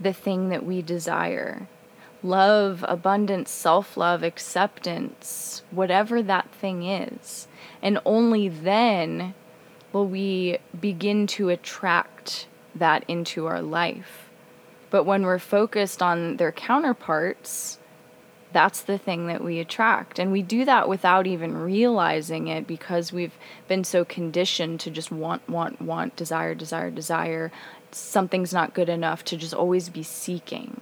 [0.00, 1.68] the thing that we desire
[2.24, 7.46] love, abundance, self love, acceptance, whatever that thing is.
[7.80, 9.34] And only then
[9.92, 14.28] will we begin to attract that into our life.
[14.90, 17.78] But when we're focused on their counterparts,
[18.56, 20.18] that's the thing that we attract.
[20.18, 23.36] And we do that without even realizing it because we've
[23.68, 27.52] been so conditioned to just want, want, want, desire, desire, desire.
[27.90, 30.80] Something's not good enough to just always be seeking.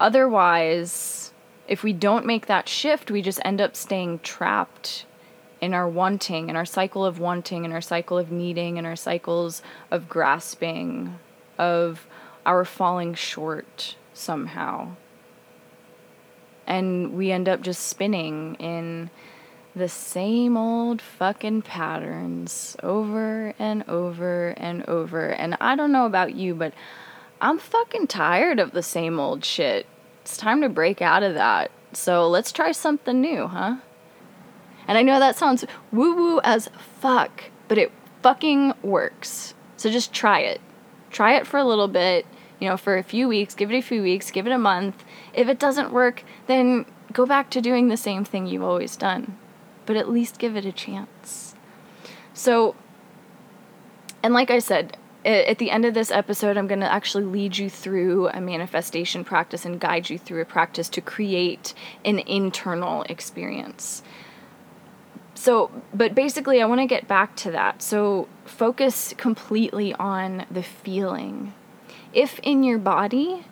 [0.00, 1.34] Otherwise,
[1.68, 5.04] if we don't make that shift, we just end up staying trapped
[5.60, 8.96] in our wanting, in our cycle of wanting, in our cycle of needing, in our
[8.96, 11.18] cycles of grasping,
[11.58, 12.06] of
[12.46, 14.96] our falling short somehow.
[16.66, 19.10] And we end up just spinning in
[19.76, 25.30] the same old fucking patterns over and over and over.
[25.30, 26.72] And I don't know about you, but
[27.40, 29.86] I'm fucking tired of the same old shit.
[30.22, 31.70] It's time to break out of that.
[31.92, 33.76] So let's try something new, huh?
[34.86, 37.92] And I know that sounds woo woo as fuck, but it
[38.22, 39.54] fucking works.
[39.76, 40.60] So just try it.
[41.10, 42.26] Try it for a little bit,
[42.60, 45.04] you know, for a few weeks, give it a few weeks, give it a month.
[45.32, 49.36] If it doesn't work, then go back to doing the same thing you've always done,
[49.86, 51.54] but at least give it a chance.
[52.32, 52.74] So,
[54.22, 57.56] and like I said, at the end of this episode, I'm going to actually lead
[57.56, 61.72] you through a manifestation practice and guide you through a practice to create
[62.04, 64.02] an internal experience.
[65.34, 67.82] So, but basically, I want to get back to that.
[67.82, 71.54] So, focus completely on the feeling.
[72.14, 73.44] If in your body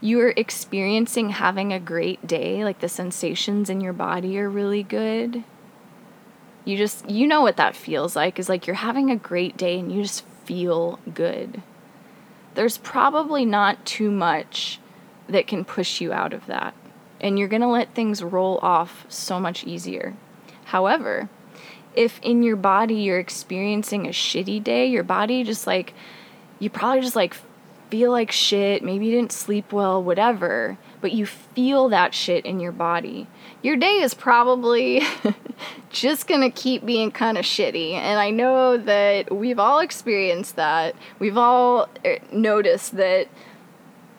[0.00, 5.44] you're experiencing having a great day, like the sensations in your body are really good,
[6.64, 9.78] you just, you know what that feels like is like you're having a great day
[9.78, 11.62] and you just feel good.
[12.54, 14.80] There's probably not too much
[15.28, 16.74] that can push you out of that.
[17.20, 20.14] And you're going to let things roll off so much easier.
[20.66, 21.28] However,
[21.94, 25.94] if in your body you're experiencing a shitty day, your body just like,
[26.58, 27.34] you probably just like
[27.90, 32.60] feel like shit, maybe you didn't sleep well, whatever, but you feel that shit in
[32.60, 33.26] your body.
[33.62, 35.02] Your day is probably
[35.90, 37.92] just gonna keep being kind of shitty.
[37.92, 40.94] And I know that we've all experienced that.
[41.18, 43.28] We've all er, noticed that,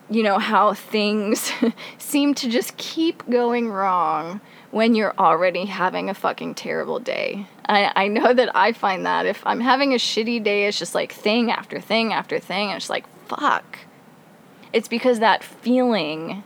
[0.09, 1.51] you know, how things
[1.97, 4.41] seem to just keep going wrong
[4.71, 7.47] when you're already having a fucking terrible day.
[7.69, 10.95] I, I know that I find that if I'm having a shitty day, it's just
[10.95, 12.69] like thing after thing after thing.
[12.69, 13.79] And it's like, fuck.
[14.73, 16.43] It's because that feeling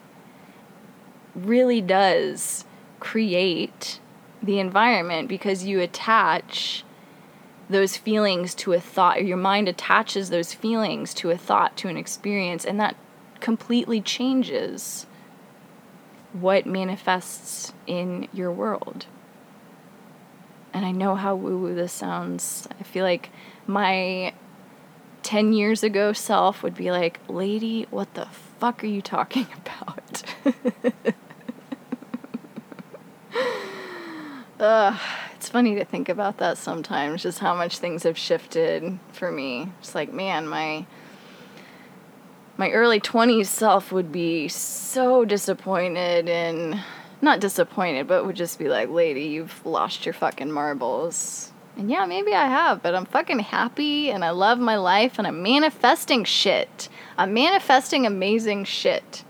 [1.34, 2.66] really does
[3.00, 4.00] create
[4.42, 6.84] the environment because you attach
[7.70, 11.96] those feelings to a thought, your mind attaches those feelings to a thought, to an
[11.96, 12.98] experience, and that
[13.40, 15.08] completely changes
[16.34, 19.06] what manifests in your world.
[20.74, 22.68] And I know how woo woo this sounds.
[22.80, 23.30] I feel like
[23.68, 24.34] my
[25.22, 28.26] 10 years ago self would be like, Lady, what the
[28.60, 30.24] fuck are you talking about?
[34.60, 35.00] Ugh,
[35.36, 39.70] it's funny to think about that sometimes, just how much things have shifted for me.
[39.80, 40.86] It's like, man, my
[42.56, 46.80] my early 20s self would be so disappointed and
[47.24, 52.06] not disappointed, but would just be like, "Lady, you've lost your fucking marbles." And yeah,
[52.06, 56.24] maybe I have, but I'm fucking happy and I love my life and I'm manifesting
[56.24, 56.88] shit.
[57.18, 59.24] I'm manifesting amazing shit.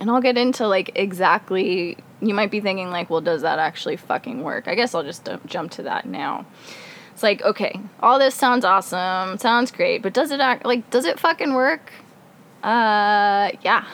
[0.00, 3.96] And I'll get into like exactly you might be thinking like, well, does that actually
[3.96, 4.68] fucking work?
[4.68, 6.46] I guess I'll just jump to that now.
[7.12, 11.04] It's like, okay, all this sounds awesome, sounds great, but does it act like does
[11.04, 11.92] it fucking work?
[12.62, 13.84] Uh, yeah.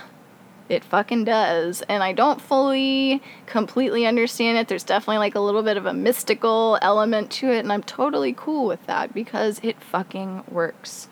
[0.68, 1.82] It fucking does.
[1.82, 4.68] And I don't fully completely understand it.
[4.68, 8.34] There's definitely like a little bit of a mystical element to it, and I'm totally
[8.36, 11.08] cool with that because it fucking works.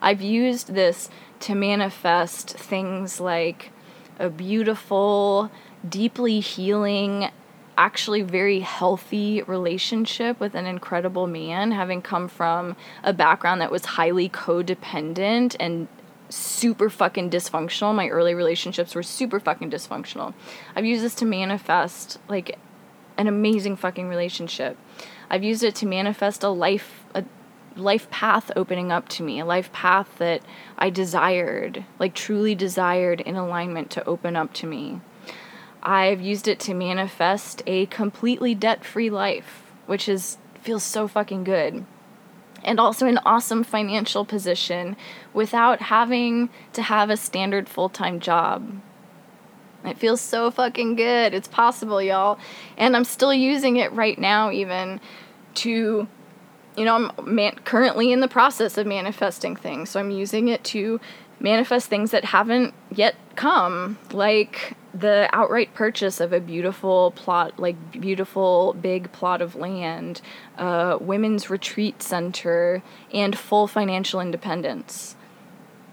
[0.00, 3.72] I've used this to manifest things like
[4.18, 5.50] a beautiful
[5.88, 7.30] deeply healing,
[7.78, 13.84] actually very healthy relationship with an incredible man, having come from a background that was
[13.86, 15.88] highly codependent and
[16.30, 17.94] super fucking dysfunctional.
[17.94, 20.34] My early relationships were super fucking dysfunctional.
[20.74, 22.58] I've used this to manifest like
[23.16, 24.78] an amazing fucking relationship.
[25.28, 27.24] I've used it to manifest a life a
[27.76, 30.42] life path opening up to me, a life path that
[30.76, 35.00] I desired, like truly desired in alignment to open up to me.
[35.82, 41.86] I've used it to manifest a completely debt-free life, which is feels so fucking good.
[42.62, 44.96] And also an awesome financial position
[45.32, 48.80] without having to have a standard full-time job.
[49.84, 51.32] It feels so fucking good.
[51.32, 52.38] It's possible, y'all.
[52.76, 55.00] And I'm still using it right now even
[55.54, 56.06] to
[56.76, 59.90] you know, I'm man- currently in the process of manifesting things.
[59.90, 61.00] So I'm using it to
[61.38, 67.92] manifest things that haven't yet come, like the outright purchase of a beautiful plot, like
[67.92, 70.20] beautiful big plot of land,
[70.58, 72.82] a women's retreat center,
[73.12, 75.16] and full financial independence.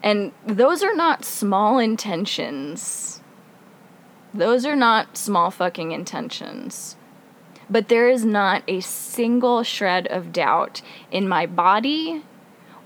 [0.02, 3.22] And those are not small intentions.
[4.34, 6.96] Those are not small fucking intentions.
[7.70, 10.82] But there is not a single shred of doubt
[11.12, 12.24] in my body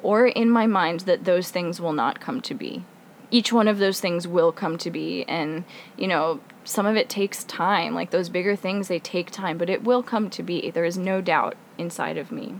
[0.02, 2.84] or in my mind that those things will not come to be.
[3.32, 5.24] Each one of those things will come to be.
[5.24, 5.64] And,
[5.98, 7.96] you know, some of it takes time.
[7.96, 10.70] Like those bigger things, they take time, but it will come to be.
[10.70, 12.56] There is no doubt inside of me.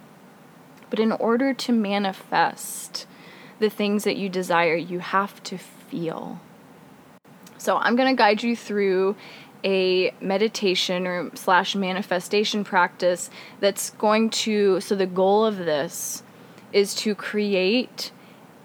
[0.90, 3.06] But in order to manifest
[3.60, 6.40] the things that you desire, you have to feel.
[7.58, 9.16] So I'm going to guide you through
[9.64, 16.24] a meditation or slash manifestation practice that's going to so the goal of this
[16.74, 18.12] is to create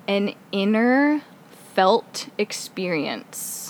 [0.08, 1.20] an inner
[1.76, 3.66] felt experience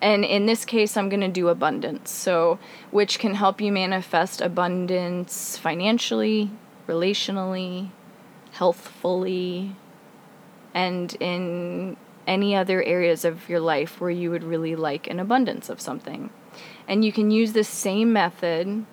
[0.00, 2.10] and in this case, I'm going to do abundance.
[2.10, 2.58] So,
[2.90, 6.50] which can help you manifest abundance financially,
[6.86, 7.90] relationally,
[8.52, 9.74] healthfully,
[10.74, 11.96] and in
[12.26, 16.30] any other areas of your life where you would really like an abundance of something.
[16.86, 18.84] And you can use the same method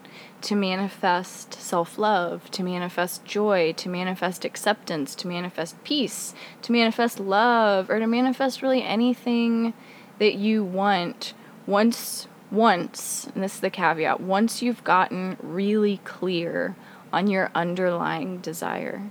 [0.43, 7.19] to manifest self love, to manifest joy, to manifest acceptance, to manifest peace, to manifest
[7.19, 9.73] love, or to manifest really anything
[10.19, 11.33] that you want.
[11.65, 16.75] Once once and this is the caveat once you've gotten really clear
[17.11, 19.01] on your underlying desire.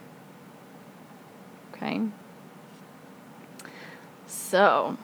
[1.73, 2.03] Okay?
[4.27, 4.97] So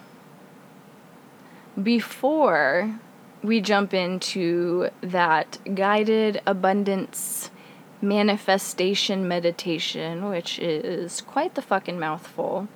[1.83, 3.01] before
[3.43, 7.51] we jump into that guided abundance
[8.01, 12.68] manifestation meditation, which is quite the fucking mouthful,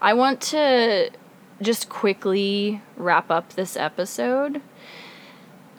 [0.00, 1.10] I want to
[1.62, 4.60] just quickly wrap up this episode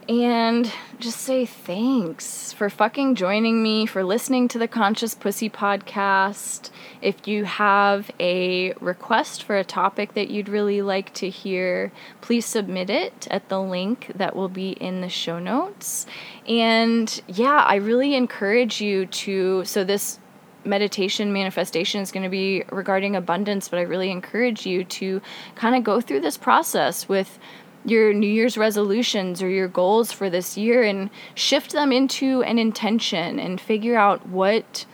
[0.10, 6.70] and just say thanks for fucking joining me, for listening to the Conscious Pussy podcast.
[7.02, 11.92] If you have a request for a topic that you'd really like to hear,
[12.22, 16.06] please submit it at the link that will be in the show notes.
[16.48, 19.66] And yeah, I really encourage you to.
[19.66, 20.20] So, this
[20.64, 25.22] meditation manifestation is going to be regarding abundance, but I really encourage you to
[25.56, 27.40] kind of go through this process with
[27.88, 32.60] your New Year's resolutions or your goals for this year and shift them into an
[32.60, 34.86] intention and figure out what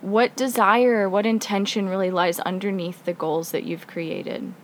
[0.00, 4.54] what desire, what intention really lies underneath the goals that you've created.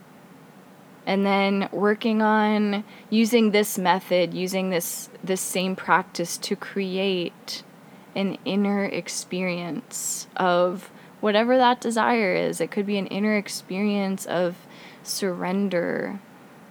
[1.05, 7.64] And then working on using this method, using this this same practice to create
[8.14, 12.61] an inner experience of whatever that desire is.
[12.61, 14.57] It could be an inner experience of
[15.03, 16.20] surrender,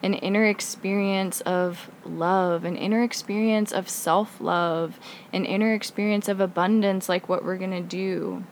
[0.06, 5.00] an inner experience of love, an inner experience of self love,
[5.34, 8.44] an inner experience of abundance, like what we're going to do.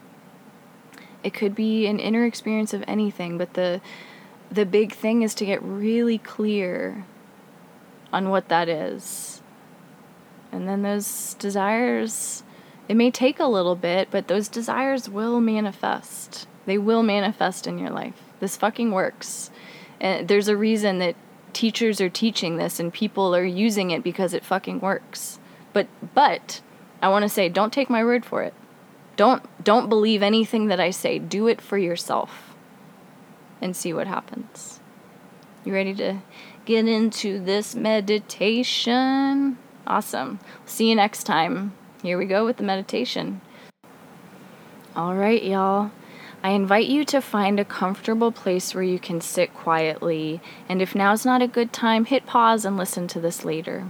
[1.24, 3.82] It could be an inner experience of anything, but the
[4.51, 7.06] the big thing is to get really clear
[8.12, 9.41] on what that is.
[10.51, 12.43] And then those desires
[12.88, 16.47] it may take a little bit, but those desires will manifest.
[16.66, 18.22] They will manifest in your life.
[18.39, 19.51] This fucking works.
[20.01, 21.16] And there's a reason that
[21.54, 25.39] teachers are teaching this and people are using it because it fucking works.
[25.72, 26.62] But but
[27.01, 28.54] I want to say don't take my word for it.
[29.16, 31.20] Don't don't believe anything that I say.
[31.20, 32.56] Do it for yourself
[33.62, 34.80] and see what happens.
[35.64, 36.20] You ready to
[36.66, 39.58] get into this meditation?
[39.88, 40.39] Awesome.
[40.66, 41.74] See you next time.
[42.01, 43.41] Here we go with the meditation.
[44.95, 45.91] All right, y'all.
[46.44, 50.94] I invite you to find a comfortable place where you can sit quietly, and if
[50.94, 53.88] now's not a good time, hit pause and listen to this later.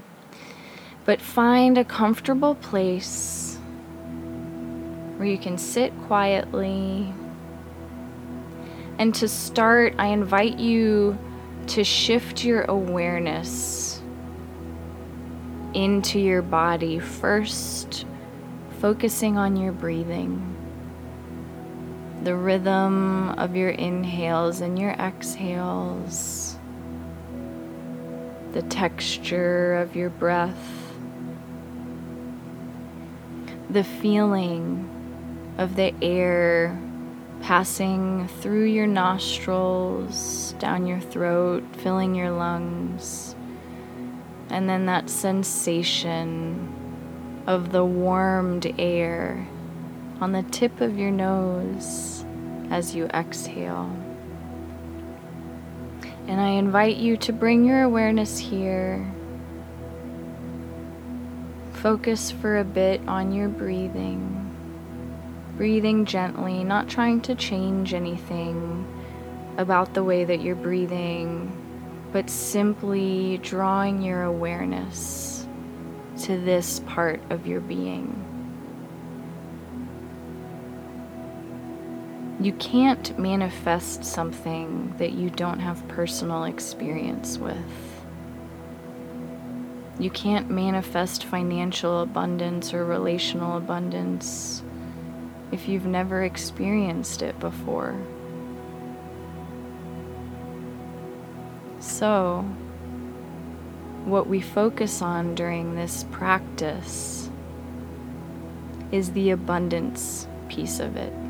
[1.03, 3.57] But find a comfortable place
[5.17, 7.11] where you can sit quietly.
[8.99, 11.17] And to start, I invite you
[11.67, 13.99] to shift your awareness
[15.73, 18.05] into your body, first
[18.79, 20.52] focusing on your breathing,
[22.23, 26.57] the rhythm of your inhales and your exhales,
[28.53, 30.93] the texture of your breath,
[33.69, 34.89] the feeling
[35.57, 36.79] of the air
[37.41, 43.35] passing through your nostrils, down your throat, filling your lungs
[44.53, 46.71] and then that sensation
[47.47, 49.47] of the warmed air
[50.21, 52.25] on the tip of your nose
[52.69, 53.95] as you exhale.
[56.27, 59.05] And I invite you to bring your awareness here.
[61.73, 64.39] Focus for a bit on your breathing.
[65.57, 68.87] Breathing gently, not trying to change anything
[69.57, 71.59] about the way that you're breathing
[72.13, 75.47] but simply drawing your awareness
[76.19, 78.32] to this part of your being.
[82.43, 87.55] You can't manifest something that you don't have personal experience with.
[89.97, 94.61] You can't manifest financial abundance or relational abundance
[95.53, 97.95] if you've never experienced it before.
[101.79, 102.41] So,
[104.03, 107.29] what we focus on during this practice
[108.91, 111.22] is the abundance piece of it.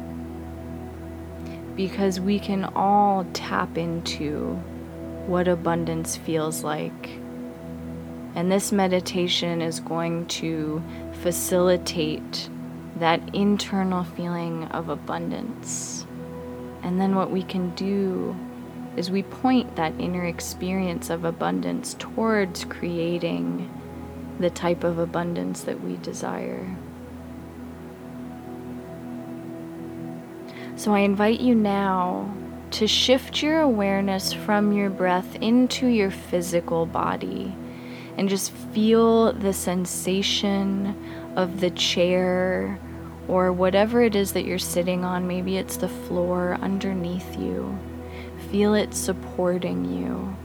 [1.76, 4.62] Because we can all tap into
[5.26, 7.10] what abundance feels like.
[8.36, 10.84] And this meditation is going to
[11.22, 12.50] facilitate
[12.98, 16.06] that internal feeling of abundance.
[16.84, 18.36] And then what we can do
[18.96, 23.70] is we point that inner experience of abundance towards creating
[24.40, 26.76] the type of abundance that we desire.
[30.76, 32.34] So I invite you now
[32.72, 37.56] to shift your awareness from your breath into your physical body
[38.18, 40.96] and just feel the sensation
[41.36, 42.80] of the chair
[43.28, 45.28] or whatever it is that you're sitting on.
[45.28, 47.78] Maybe it's the floor underneath you.
[48.50, 50.36] Feel it supporting you.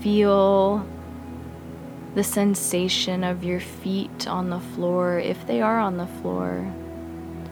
[0.00, 0.86] Feel
[2.14, 6.72] the sensation of your feet on the floor, if they are on the floor.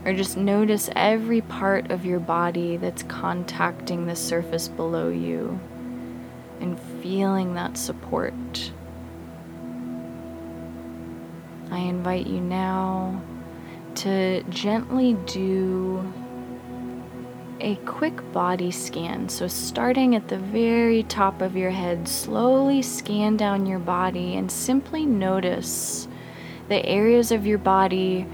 [0.05, 5.59] Or just notice every part of your body that's contacting the surface below you
[6.61, 8.73] and feeling that support.
[11.71, 13.23] I invite you now
[13.97, 16.13] to gently do
[17.61, 19.29] a quick body scan.
[19.29, 24.51] So, starting at the very top of your head, slowly scan down your body and
[24.51, 26.09] simply notice
[26.69, 28.27] the areas of your body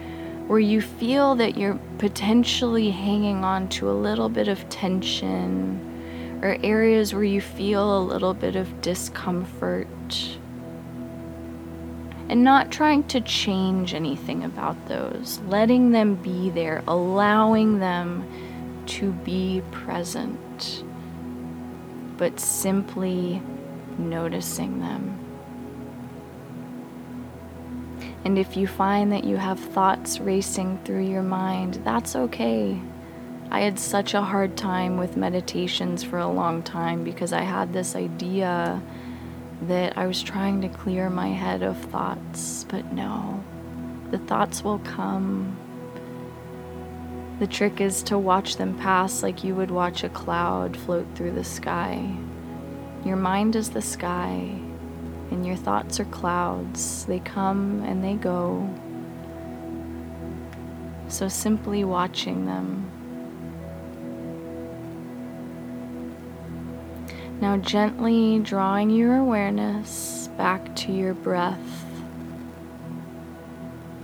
[0.50, 6.56] where you feel that you're potentially hanging on to a little bit of tension or
[6.64, 9.86] areas where you feel a little bit of discomfort.
[12.28, 18.26] And not trying to change anything about those, letting them be there, allowing them
[18.86, 20.82] to be present,
[22.16, 23.40] but simply
[23.98, 25.19] noticing them.
[28.24, 32.78] And if you find that you have thoughts racing through your mind, that's okay.
[33.50, 37.72] I had such a hard time with meditations for a long time because I had
[37.72, 38.80] this idea
[39.62, 43.42] that I was trying to clear my head of thoughts, but no,
[44.10, 45.56] the thoughts will come
[47.40, 51.30] the trick is to watch them pass like you would watch a cloud float through
[51.30, 52.06] the sky.
[53.02, 54.60] Your mind is the sky,
[55.30, 57.04] and your thoughts are clouds.
[57.06, 58.68] They come and they go.
[61.08, 62.90] So simply watching them.
[67.40, 71.84] Now, gently drawing your awareness back to your breath.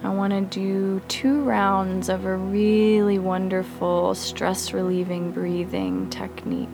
[0.02, 6.68] I want to do two rounds of a really wonderful stress relieving breathing technique.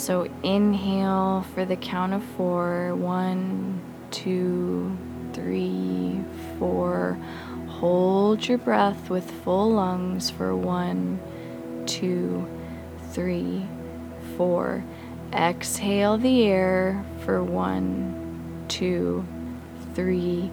[0.00, 2.94] So inhale for the count of four.
[2.94, 4.96] One, two,
[5.34, 6.18] three,
[6.58, 7.18] four.
[7.68, 11.20] Hold your breath with full lungs for one,
[11.84, 12.48] two,
[13.10, 13.66] three,
[14.38, 14.82] four.
[15.34, 19.22] Exhale the air for one, two,
[19.94, 20.50] three,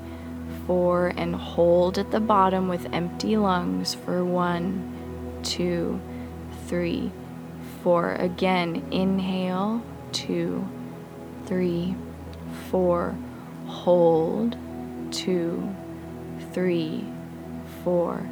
[0.66, 6.02] four, and hold at the bottom with empty lungs for one, two,
[6.68, 7.27] three, four.
[7.88, 9.82] Again, inhale,
[10.12, 10.68] two,
[11.46, 11.96] three,
[12.70, 13.16] four.
[13.66, 14.58] Hold,
[15.12, 15.74] two,
[16.52, 17.06] three,
[17.86, 18.30] four.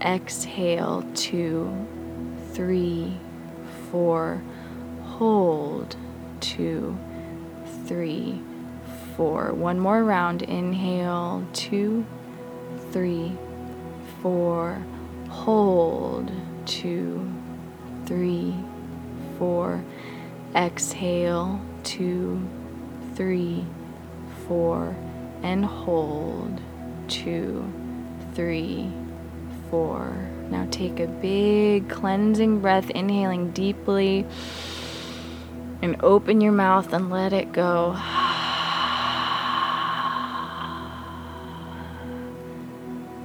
[0.00, 1.86] Exhale, two,
[2.54, 3.16] three,
[3.92, 4.42] four.
[5.04, 5.94] Hold,
[6.40, 6.98] two,
[7.86, 8.40] three,
[9.16, 9.52] four.
[9.52, 10.42] One more round.
[10.42, 12.04] Inhale, two,
[12.90, 13.30] three,
[14.20, 14.82] four.
[15.28, 16.32] Hold,
[16.66, 17.32] two,
[18.06, 18.54] three,
[19.38, 19.84] four.
[20.54, 22.40] Exhale, two,
[23.14, 23.64] three,
[24.46, 24.96] four.
[25.42, 26.60] And hold,
[27.08, 27.64] two,
[28.34, 28.90] three,
[29.70, 30.28] four.
[30.50, 34.26] Now take a big cleansing breath, inhaling deeply.
[35.80, 37.96] And open your mouth and let it go.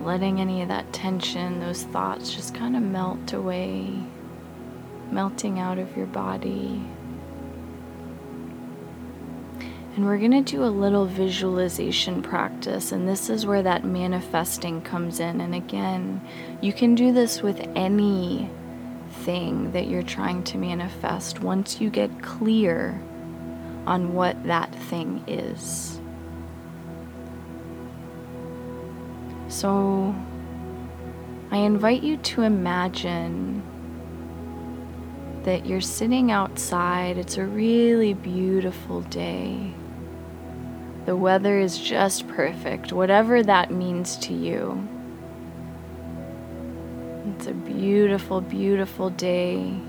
[0.08, 3.94] letting any of that tension, those thoughts just kind of melt away,
[5.12, 6.82] melting out of your body.
[9.96, 14.82] And we're going to do a little visualization practice, and this is where that manifesting
[14.82, 15.42] comes in.
[15.42, 16.22] And again,
[16.62, 18.50] you can do this with any
[19.24, 23.02] thing that you're trying to manifest once you get clear
[23.88, 26.00] on what that thing is.
[29.48, 30.14] So
[31.50, 33.64] I invite you to imagine
[35.48, 37.18] that you're sitting outside.
[37.18, 39.72] It's a really beautiful day.
[41.06, 44.86] The weather is just perfect, whatever that means to you.
[47.28, 49.80] It's a beautiful, beautiful day.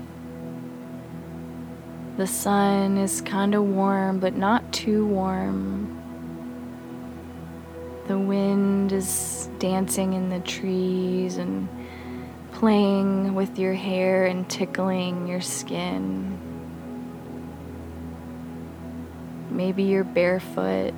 [2.15, 6.01] The sun is kind of warm, but not too warm.
[8.07, 11.67] The wind is dancing in the trees and
[12.59, 16.37] playing with your hair and tickling your skin.
[19.49, 20.93] Maybe you're barefoot.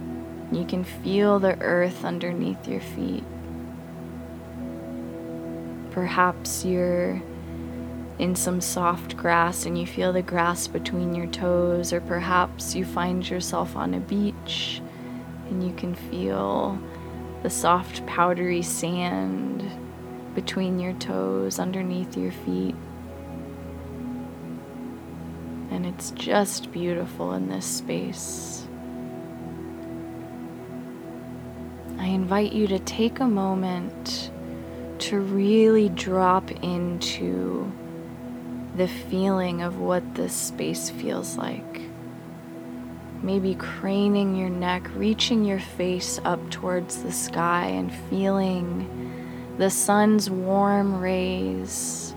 [0.52, 3.24] You can feel the earth underneath your feet.
[5.92, 7.22] Perhaps you're
[8.18, 12.84] in some soft grass and you feel the grass between your toes, or perhaps you
[12.86, 14.82] find yourself on a beach
[15.50, 16.82] and you can feel
[17.44, 19.64] the soft, powdery sand
[20.36, 22.76] between your toes, underneath your feet.
[25.70, 28.68] And it's just beautiful in this space.
[31.98, 34.32] I invite you to take a moment
[35.00, 37.72] to really drop into
[38.76, 41.82] the feeling of what this space feels like.
[43.22, 49.11] Maybe craning your neck, reaching your face up towards the sky, and feeling
[49.58, 52.14] the sun's warm rays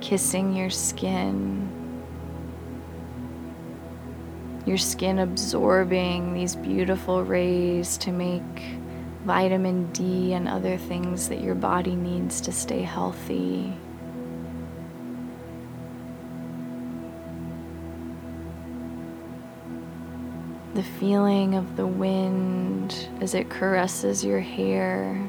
[0.00, 1.72] kissing your skin.
[4.64, 8.42] Your skin absorbing these beautiful rays to make
[9.24, 13.72] vitamin D and other things that your body needs to stay healthy.
[20.76, 25.26] the feeling of the wind as it caresses your hair,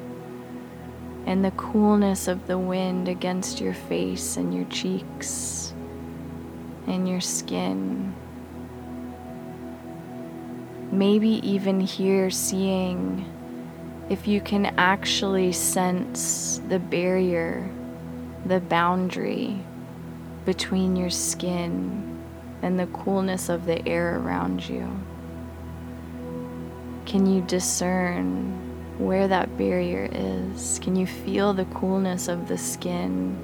[1.27, 5.73] and the coolness of the wind against your face and your cheeks
[6.87, 8.15] and your skin.
[10.89, 13.25] Maybe even here, seeing
[14.09, 17.69] if you can actually sense the barrier,
[18.45, 19.59] the boundary
[20.45, 22.23] between your skin
[22.61, 24.89] and the coolness of the air around you.
[27.05, 28.66] Can you discern
[28.97, 30.79] where that barrier is?
[30.79, 33.37] Can you feel the coolness of the skin,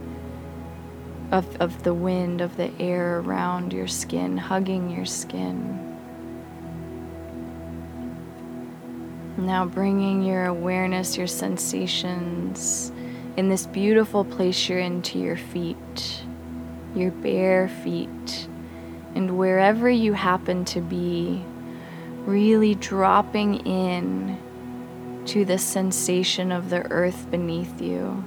[1.32, 5.80] of, of the wind, of the air around your skin, hugging your skin?
[9.38, 12.92] Now, bringing your awareness, your sensations
[13.36, 16.24] in this beautiful place you're in to your feet,
[16.96, 18.48] your bare feet,
[19.16, 21.44] and wherever you happen to be
[22.26, 24.38] really dropping in
[25.26, 28.24] to the sensation of the earth beneath you.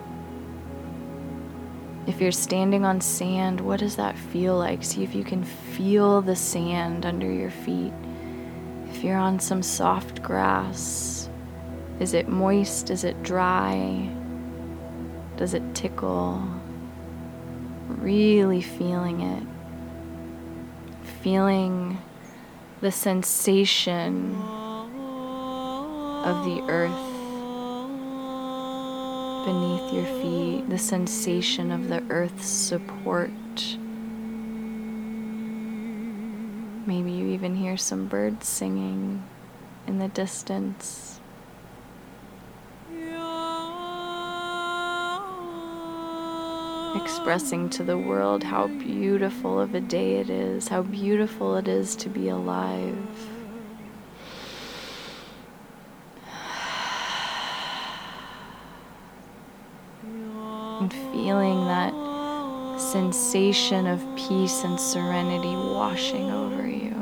[2.07, 4.85] If you're standing on sand, what does that feel like?
[4.85, 7.93] See if you can feel the sand under your feet.
[8.91, 11.29] If you're on some soft grass,
[11.99, 12.91] is it moist?
[12.91, 14.09] Is it dry?
[15.37, 16.43] Does it tickle?
[17.89, 19.43] Really feeling it.
[21.23, 21.99] Feeling
[22.81, 24.56] the sensation
[26.27, 26.91] of the earth
[29.47, 33.31] beneath your feet, the sensation of the earth's support.
[36.85, 39.23] Maybe you even hear some birds singing
[39.87, 41.21] in the distance.
[46.97, 51.95] expressing to the world how beautiful of a day it is, how beautiful it is
[51.95, 52.97] to be alive.
[60.81, 60.93] And
[61.27, 61.93] feeling that
[62.79, 66.95] sensation of peace and serenity washing over you.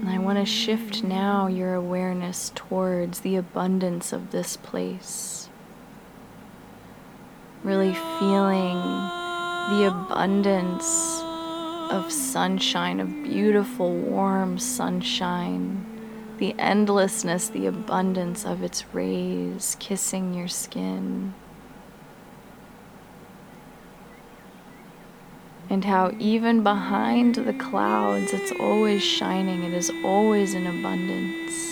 [0.00, 5.50] And I want to shift now your awareness towards the abundance of this place
[7.62, 8.78] really feeling
[9.68, 11.20] the abundance
[11.90, 15.99] of sunshine, of beautiful, warm sunshine,
[16.40, 21.34] the endlessness, the abundance of its rays kissing your skin.
[25.68, 31.68] And how even behind the clouds, it's always shining, it is always in abundance.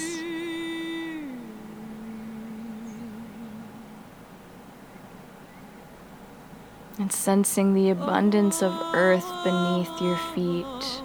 [7.01, 11.03] and sensing the abundance of earth beneath your feet.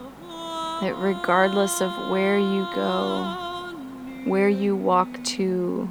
[0.81, 3.52] That regardless of where you go,
[4.25, 5.89] where you walk to,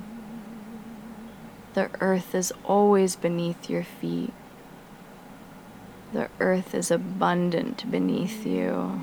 [1.74, 4.33] the earth is always beneath your feet.
[6.12, 9.01] The earth is abundant beneath you.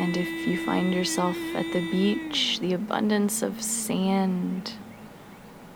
[0.00, 4.74] And if you find yourself at the beach, the abundance of sand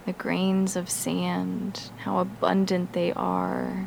[0.04, 3.86] the grains of sand, how abundant they are.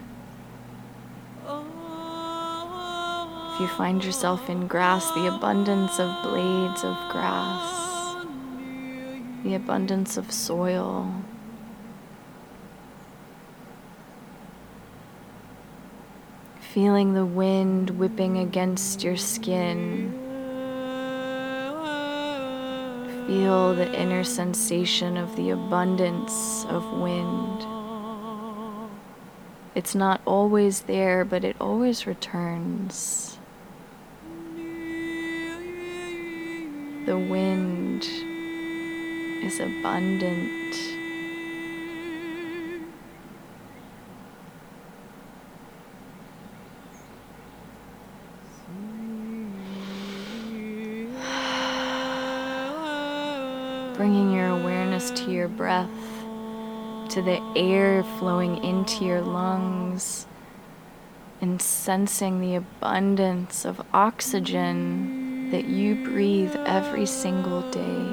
[3.55, 8.17] If you find yourself in grass, the abundance of blades of grass,
[9.45, 11.09] the abundance of soil.
[16.59, 20.11] Feeling the wind whipping against your skin.
[23.25, 27.65] Feel the inner sensation of the abundance of wind.
[29.75, 33.34] It's not always there, but it always returns.
[37.05, 38.03] The wind
[39.43, 40.73] is abundant.
[53.95, 55.87] Bringing your awareness to your breath,
[57.09, 60.25] to the air flowing into your lungs,
[61.39, 65.24] and sensing the abundance of oxygen
[65.55, 68.05] that you breathe every single day.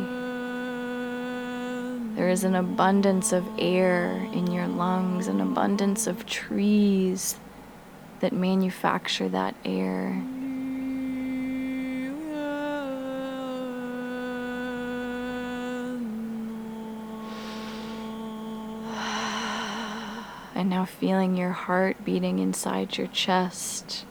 [2.15, 7.35] There is an abundance of air in your lungs, an abundance of trees
[8.21, 10.11] that manufacture that air.
[20.55, 24.07] And now feeling your heart beating inside your chest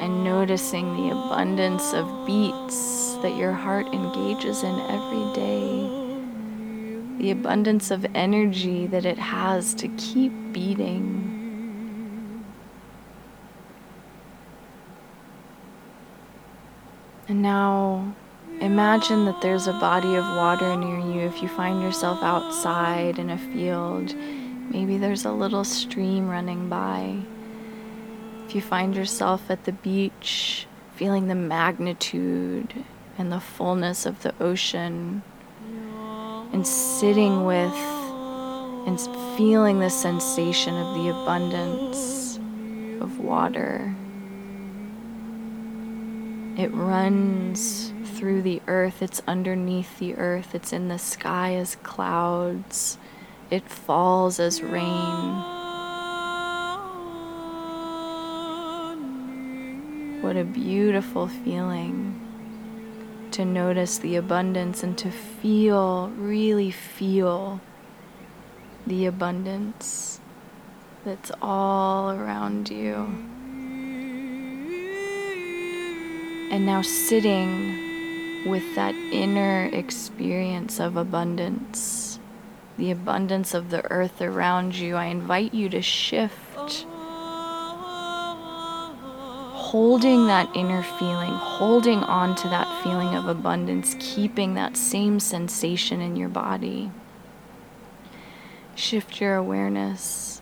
[0.00, 5.88] and noticing the abundance of beats that your heart engages in every day,
[7.18, 11.30] the abundance of energy that it has to keep beating.
[17.28, 18.14] And now
[18.60, 23.30] imagine that there's a body of water near you if you find yourself outside in
[23.30, 24.14] a field
[24.70, 27.18] Maybe there's a little stream running by.
[28.46, 32.84] If you find yourself at the beach, feeling the magnitude
[33.18, 35.22] and the fullness of the ocean,
[36.52, 37.74] and sitting with
[38.86, 39.00] and
[39.36, 42.36] feeling the sensation of the abundance
[43.00, 43.94] of water.
[46.56, 52.98] It runs through the earth, it's underneath the earth, it's in the sky as clouds
[53.50, 55.53] it falls as rain.
[60.24, 62.18] What a beautiful feeling
[63.32, 67.60] to notice the abundance and to feel, really feel
[68.86, 70.20] the abundance
[71.04, 72.94] that's all around you.
[76.50, 82.18] And now sitting with that inner experience of abundance
[82.78, 86.86] the abundance of the earth around you, I invite you to shift.
[89.74, 96.00] Holding that inner feeling, holding on to that feeling of abundance, keeping that same sensation
[96.00, 96.92] in your body.
[98.76, 100.40] Shift your awareness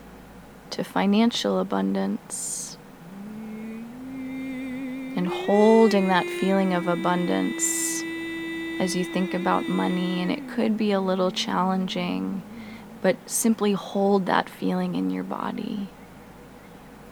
[0.69, 2.77] to financial abundance
[5.15, 8.03] and holding that feeling of abundance
[8.79, 12.43] as you think about money, and it could be a little challenging,
[13.01, 15.89] but simply hold that feeling in your body.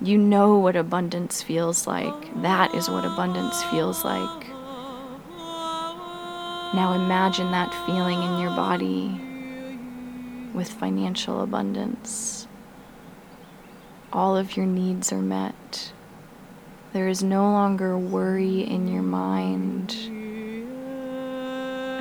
[0.03, 2.41] You know what abundance feels like.
[2.41, 4.47] That is what abundance feels like.
[6.73, 9.21] Now imagine that feeling in your body
[10.55, 12.47] with financial abundance.
[14.11, 15.93] All of your needs are met.
[16.93, 19.91] There is no longer worry in your mind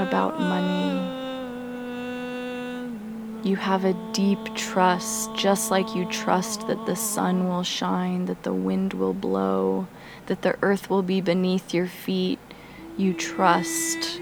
[0.01, 1.20] about money.
[3.43, 8.43] You have a deep trust, just like you trust that the sun will shine, that
[8.43, 9.87] the wind will blow,
[10.27, 12.39] that the earth will be beneath your feet.
[12.99, 14.21] You trust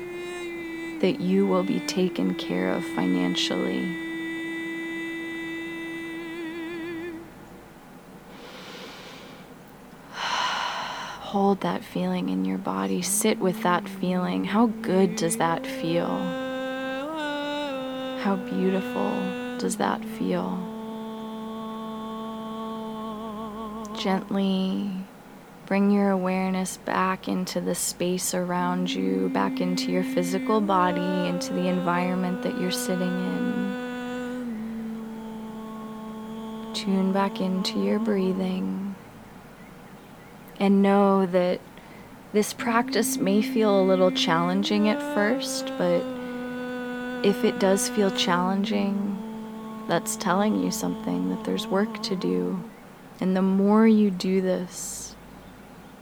[1.00, 3.92] that you will be taken care of financially.
[10.12, 13.02] hold that feeling in your body.
[13.02, 14.44] Sit with that feeling.
[14.44, 16.47] How good does that feel?
[18.20, 19.12] How beautiful
[19.58, 20.58] does that feel?
[23.96, 24.90] Gently
[25.66, 31.52] bring your awareness back into the space around you, back into your physical body, into
[31.52, 33.68] the environment that you're sitting in.
[36.74, 38.96] Tune back into your breathing
[40.58, 41.60] and know that
[42.32, 46.17] this practice may feel a little challenging at first, but
[47.24, 49.16] if it does feel challenging,
[49.88, 52.62] that's telling you something that there's work to do.
[53.20, 55.16] And the more you do this,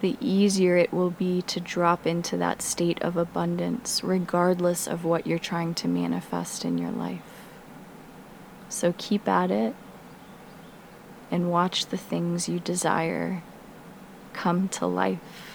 [0.01, 5.27] the easier it will be to drop into that state of abundance, regardless of what
[5.27, 7.23] you're trying to manifest in your life.
[8.69, 9.75] So keep at it
[11.31, 13.43] and watch the things you desire
[14.33, 15.46] come to life.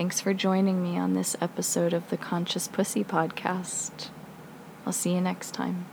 [0.00, 4.08] Thanks for joining me on this episode of the Conscious Pussy Podcast.
[4.86, 5.84] I'll see you next time.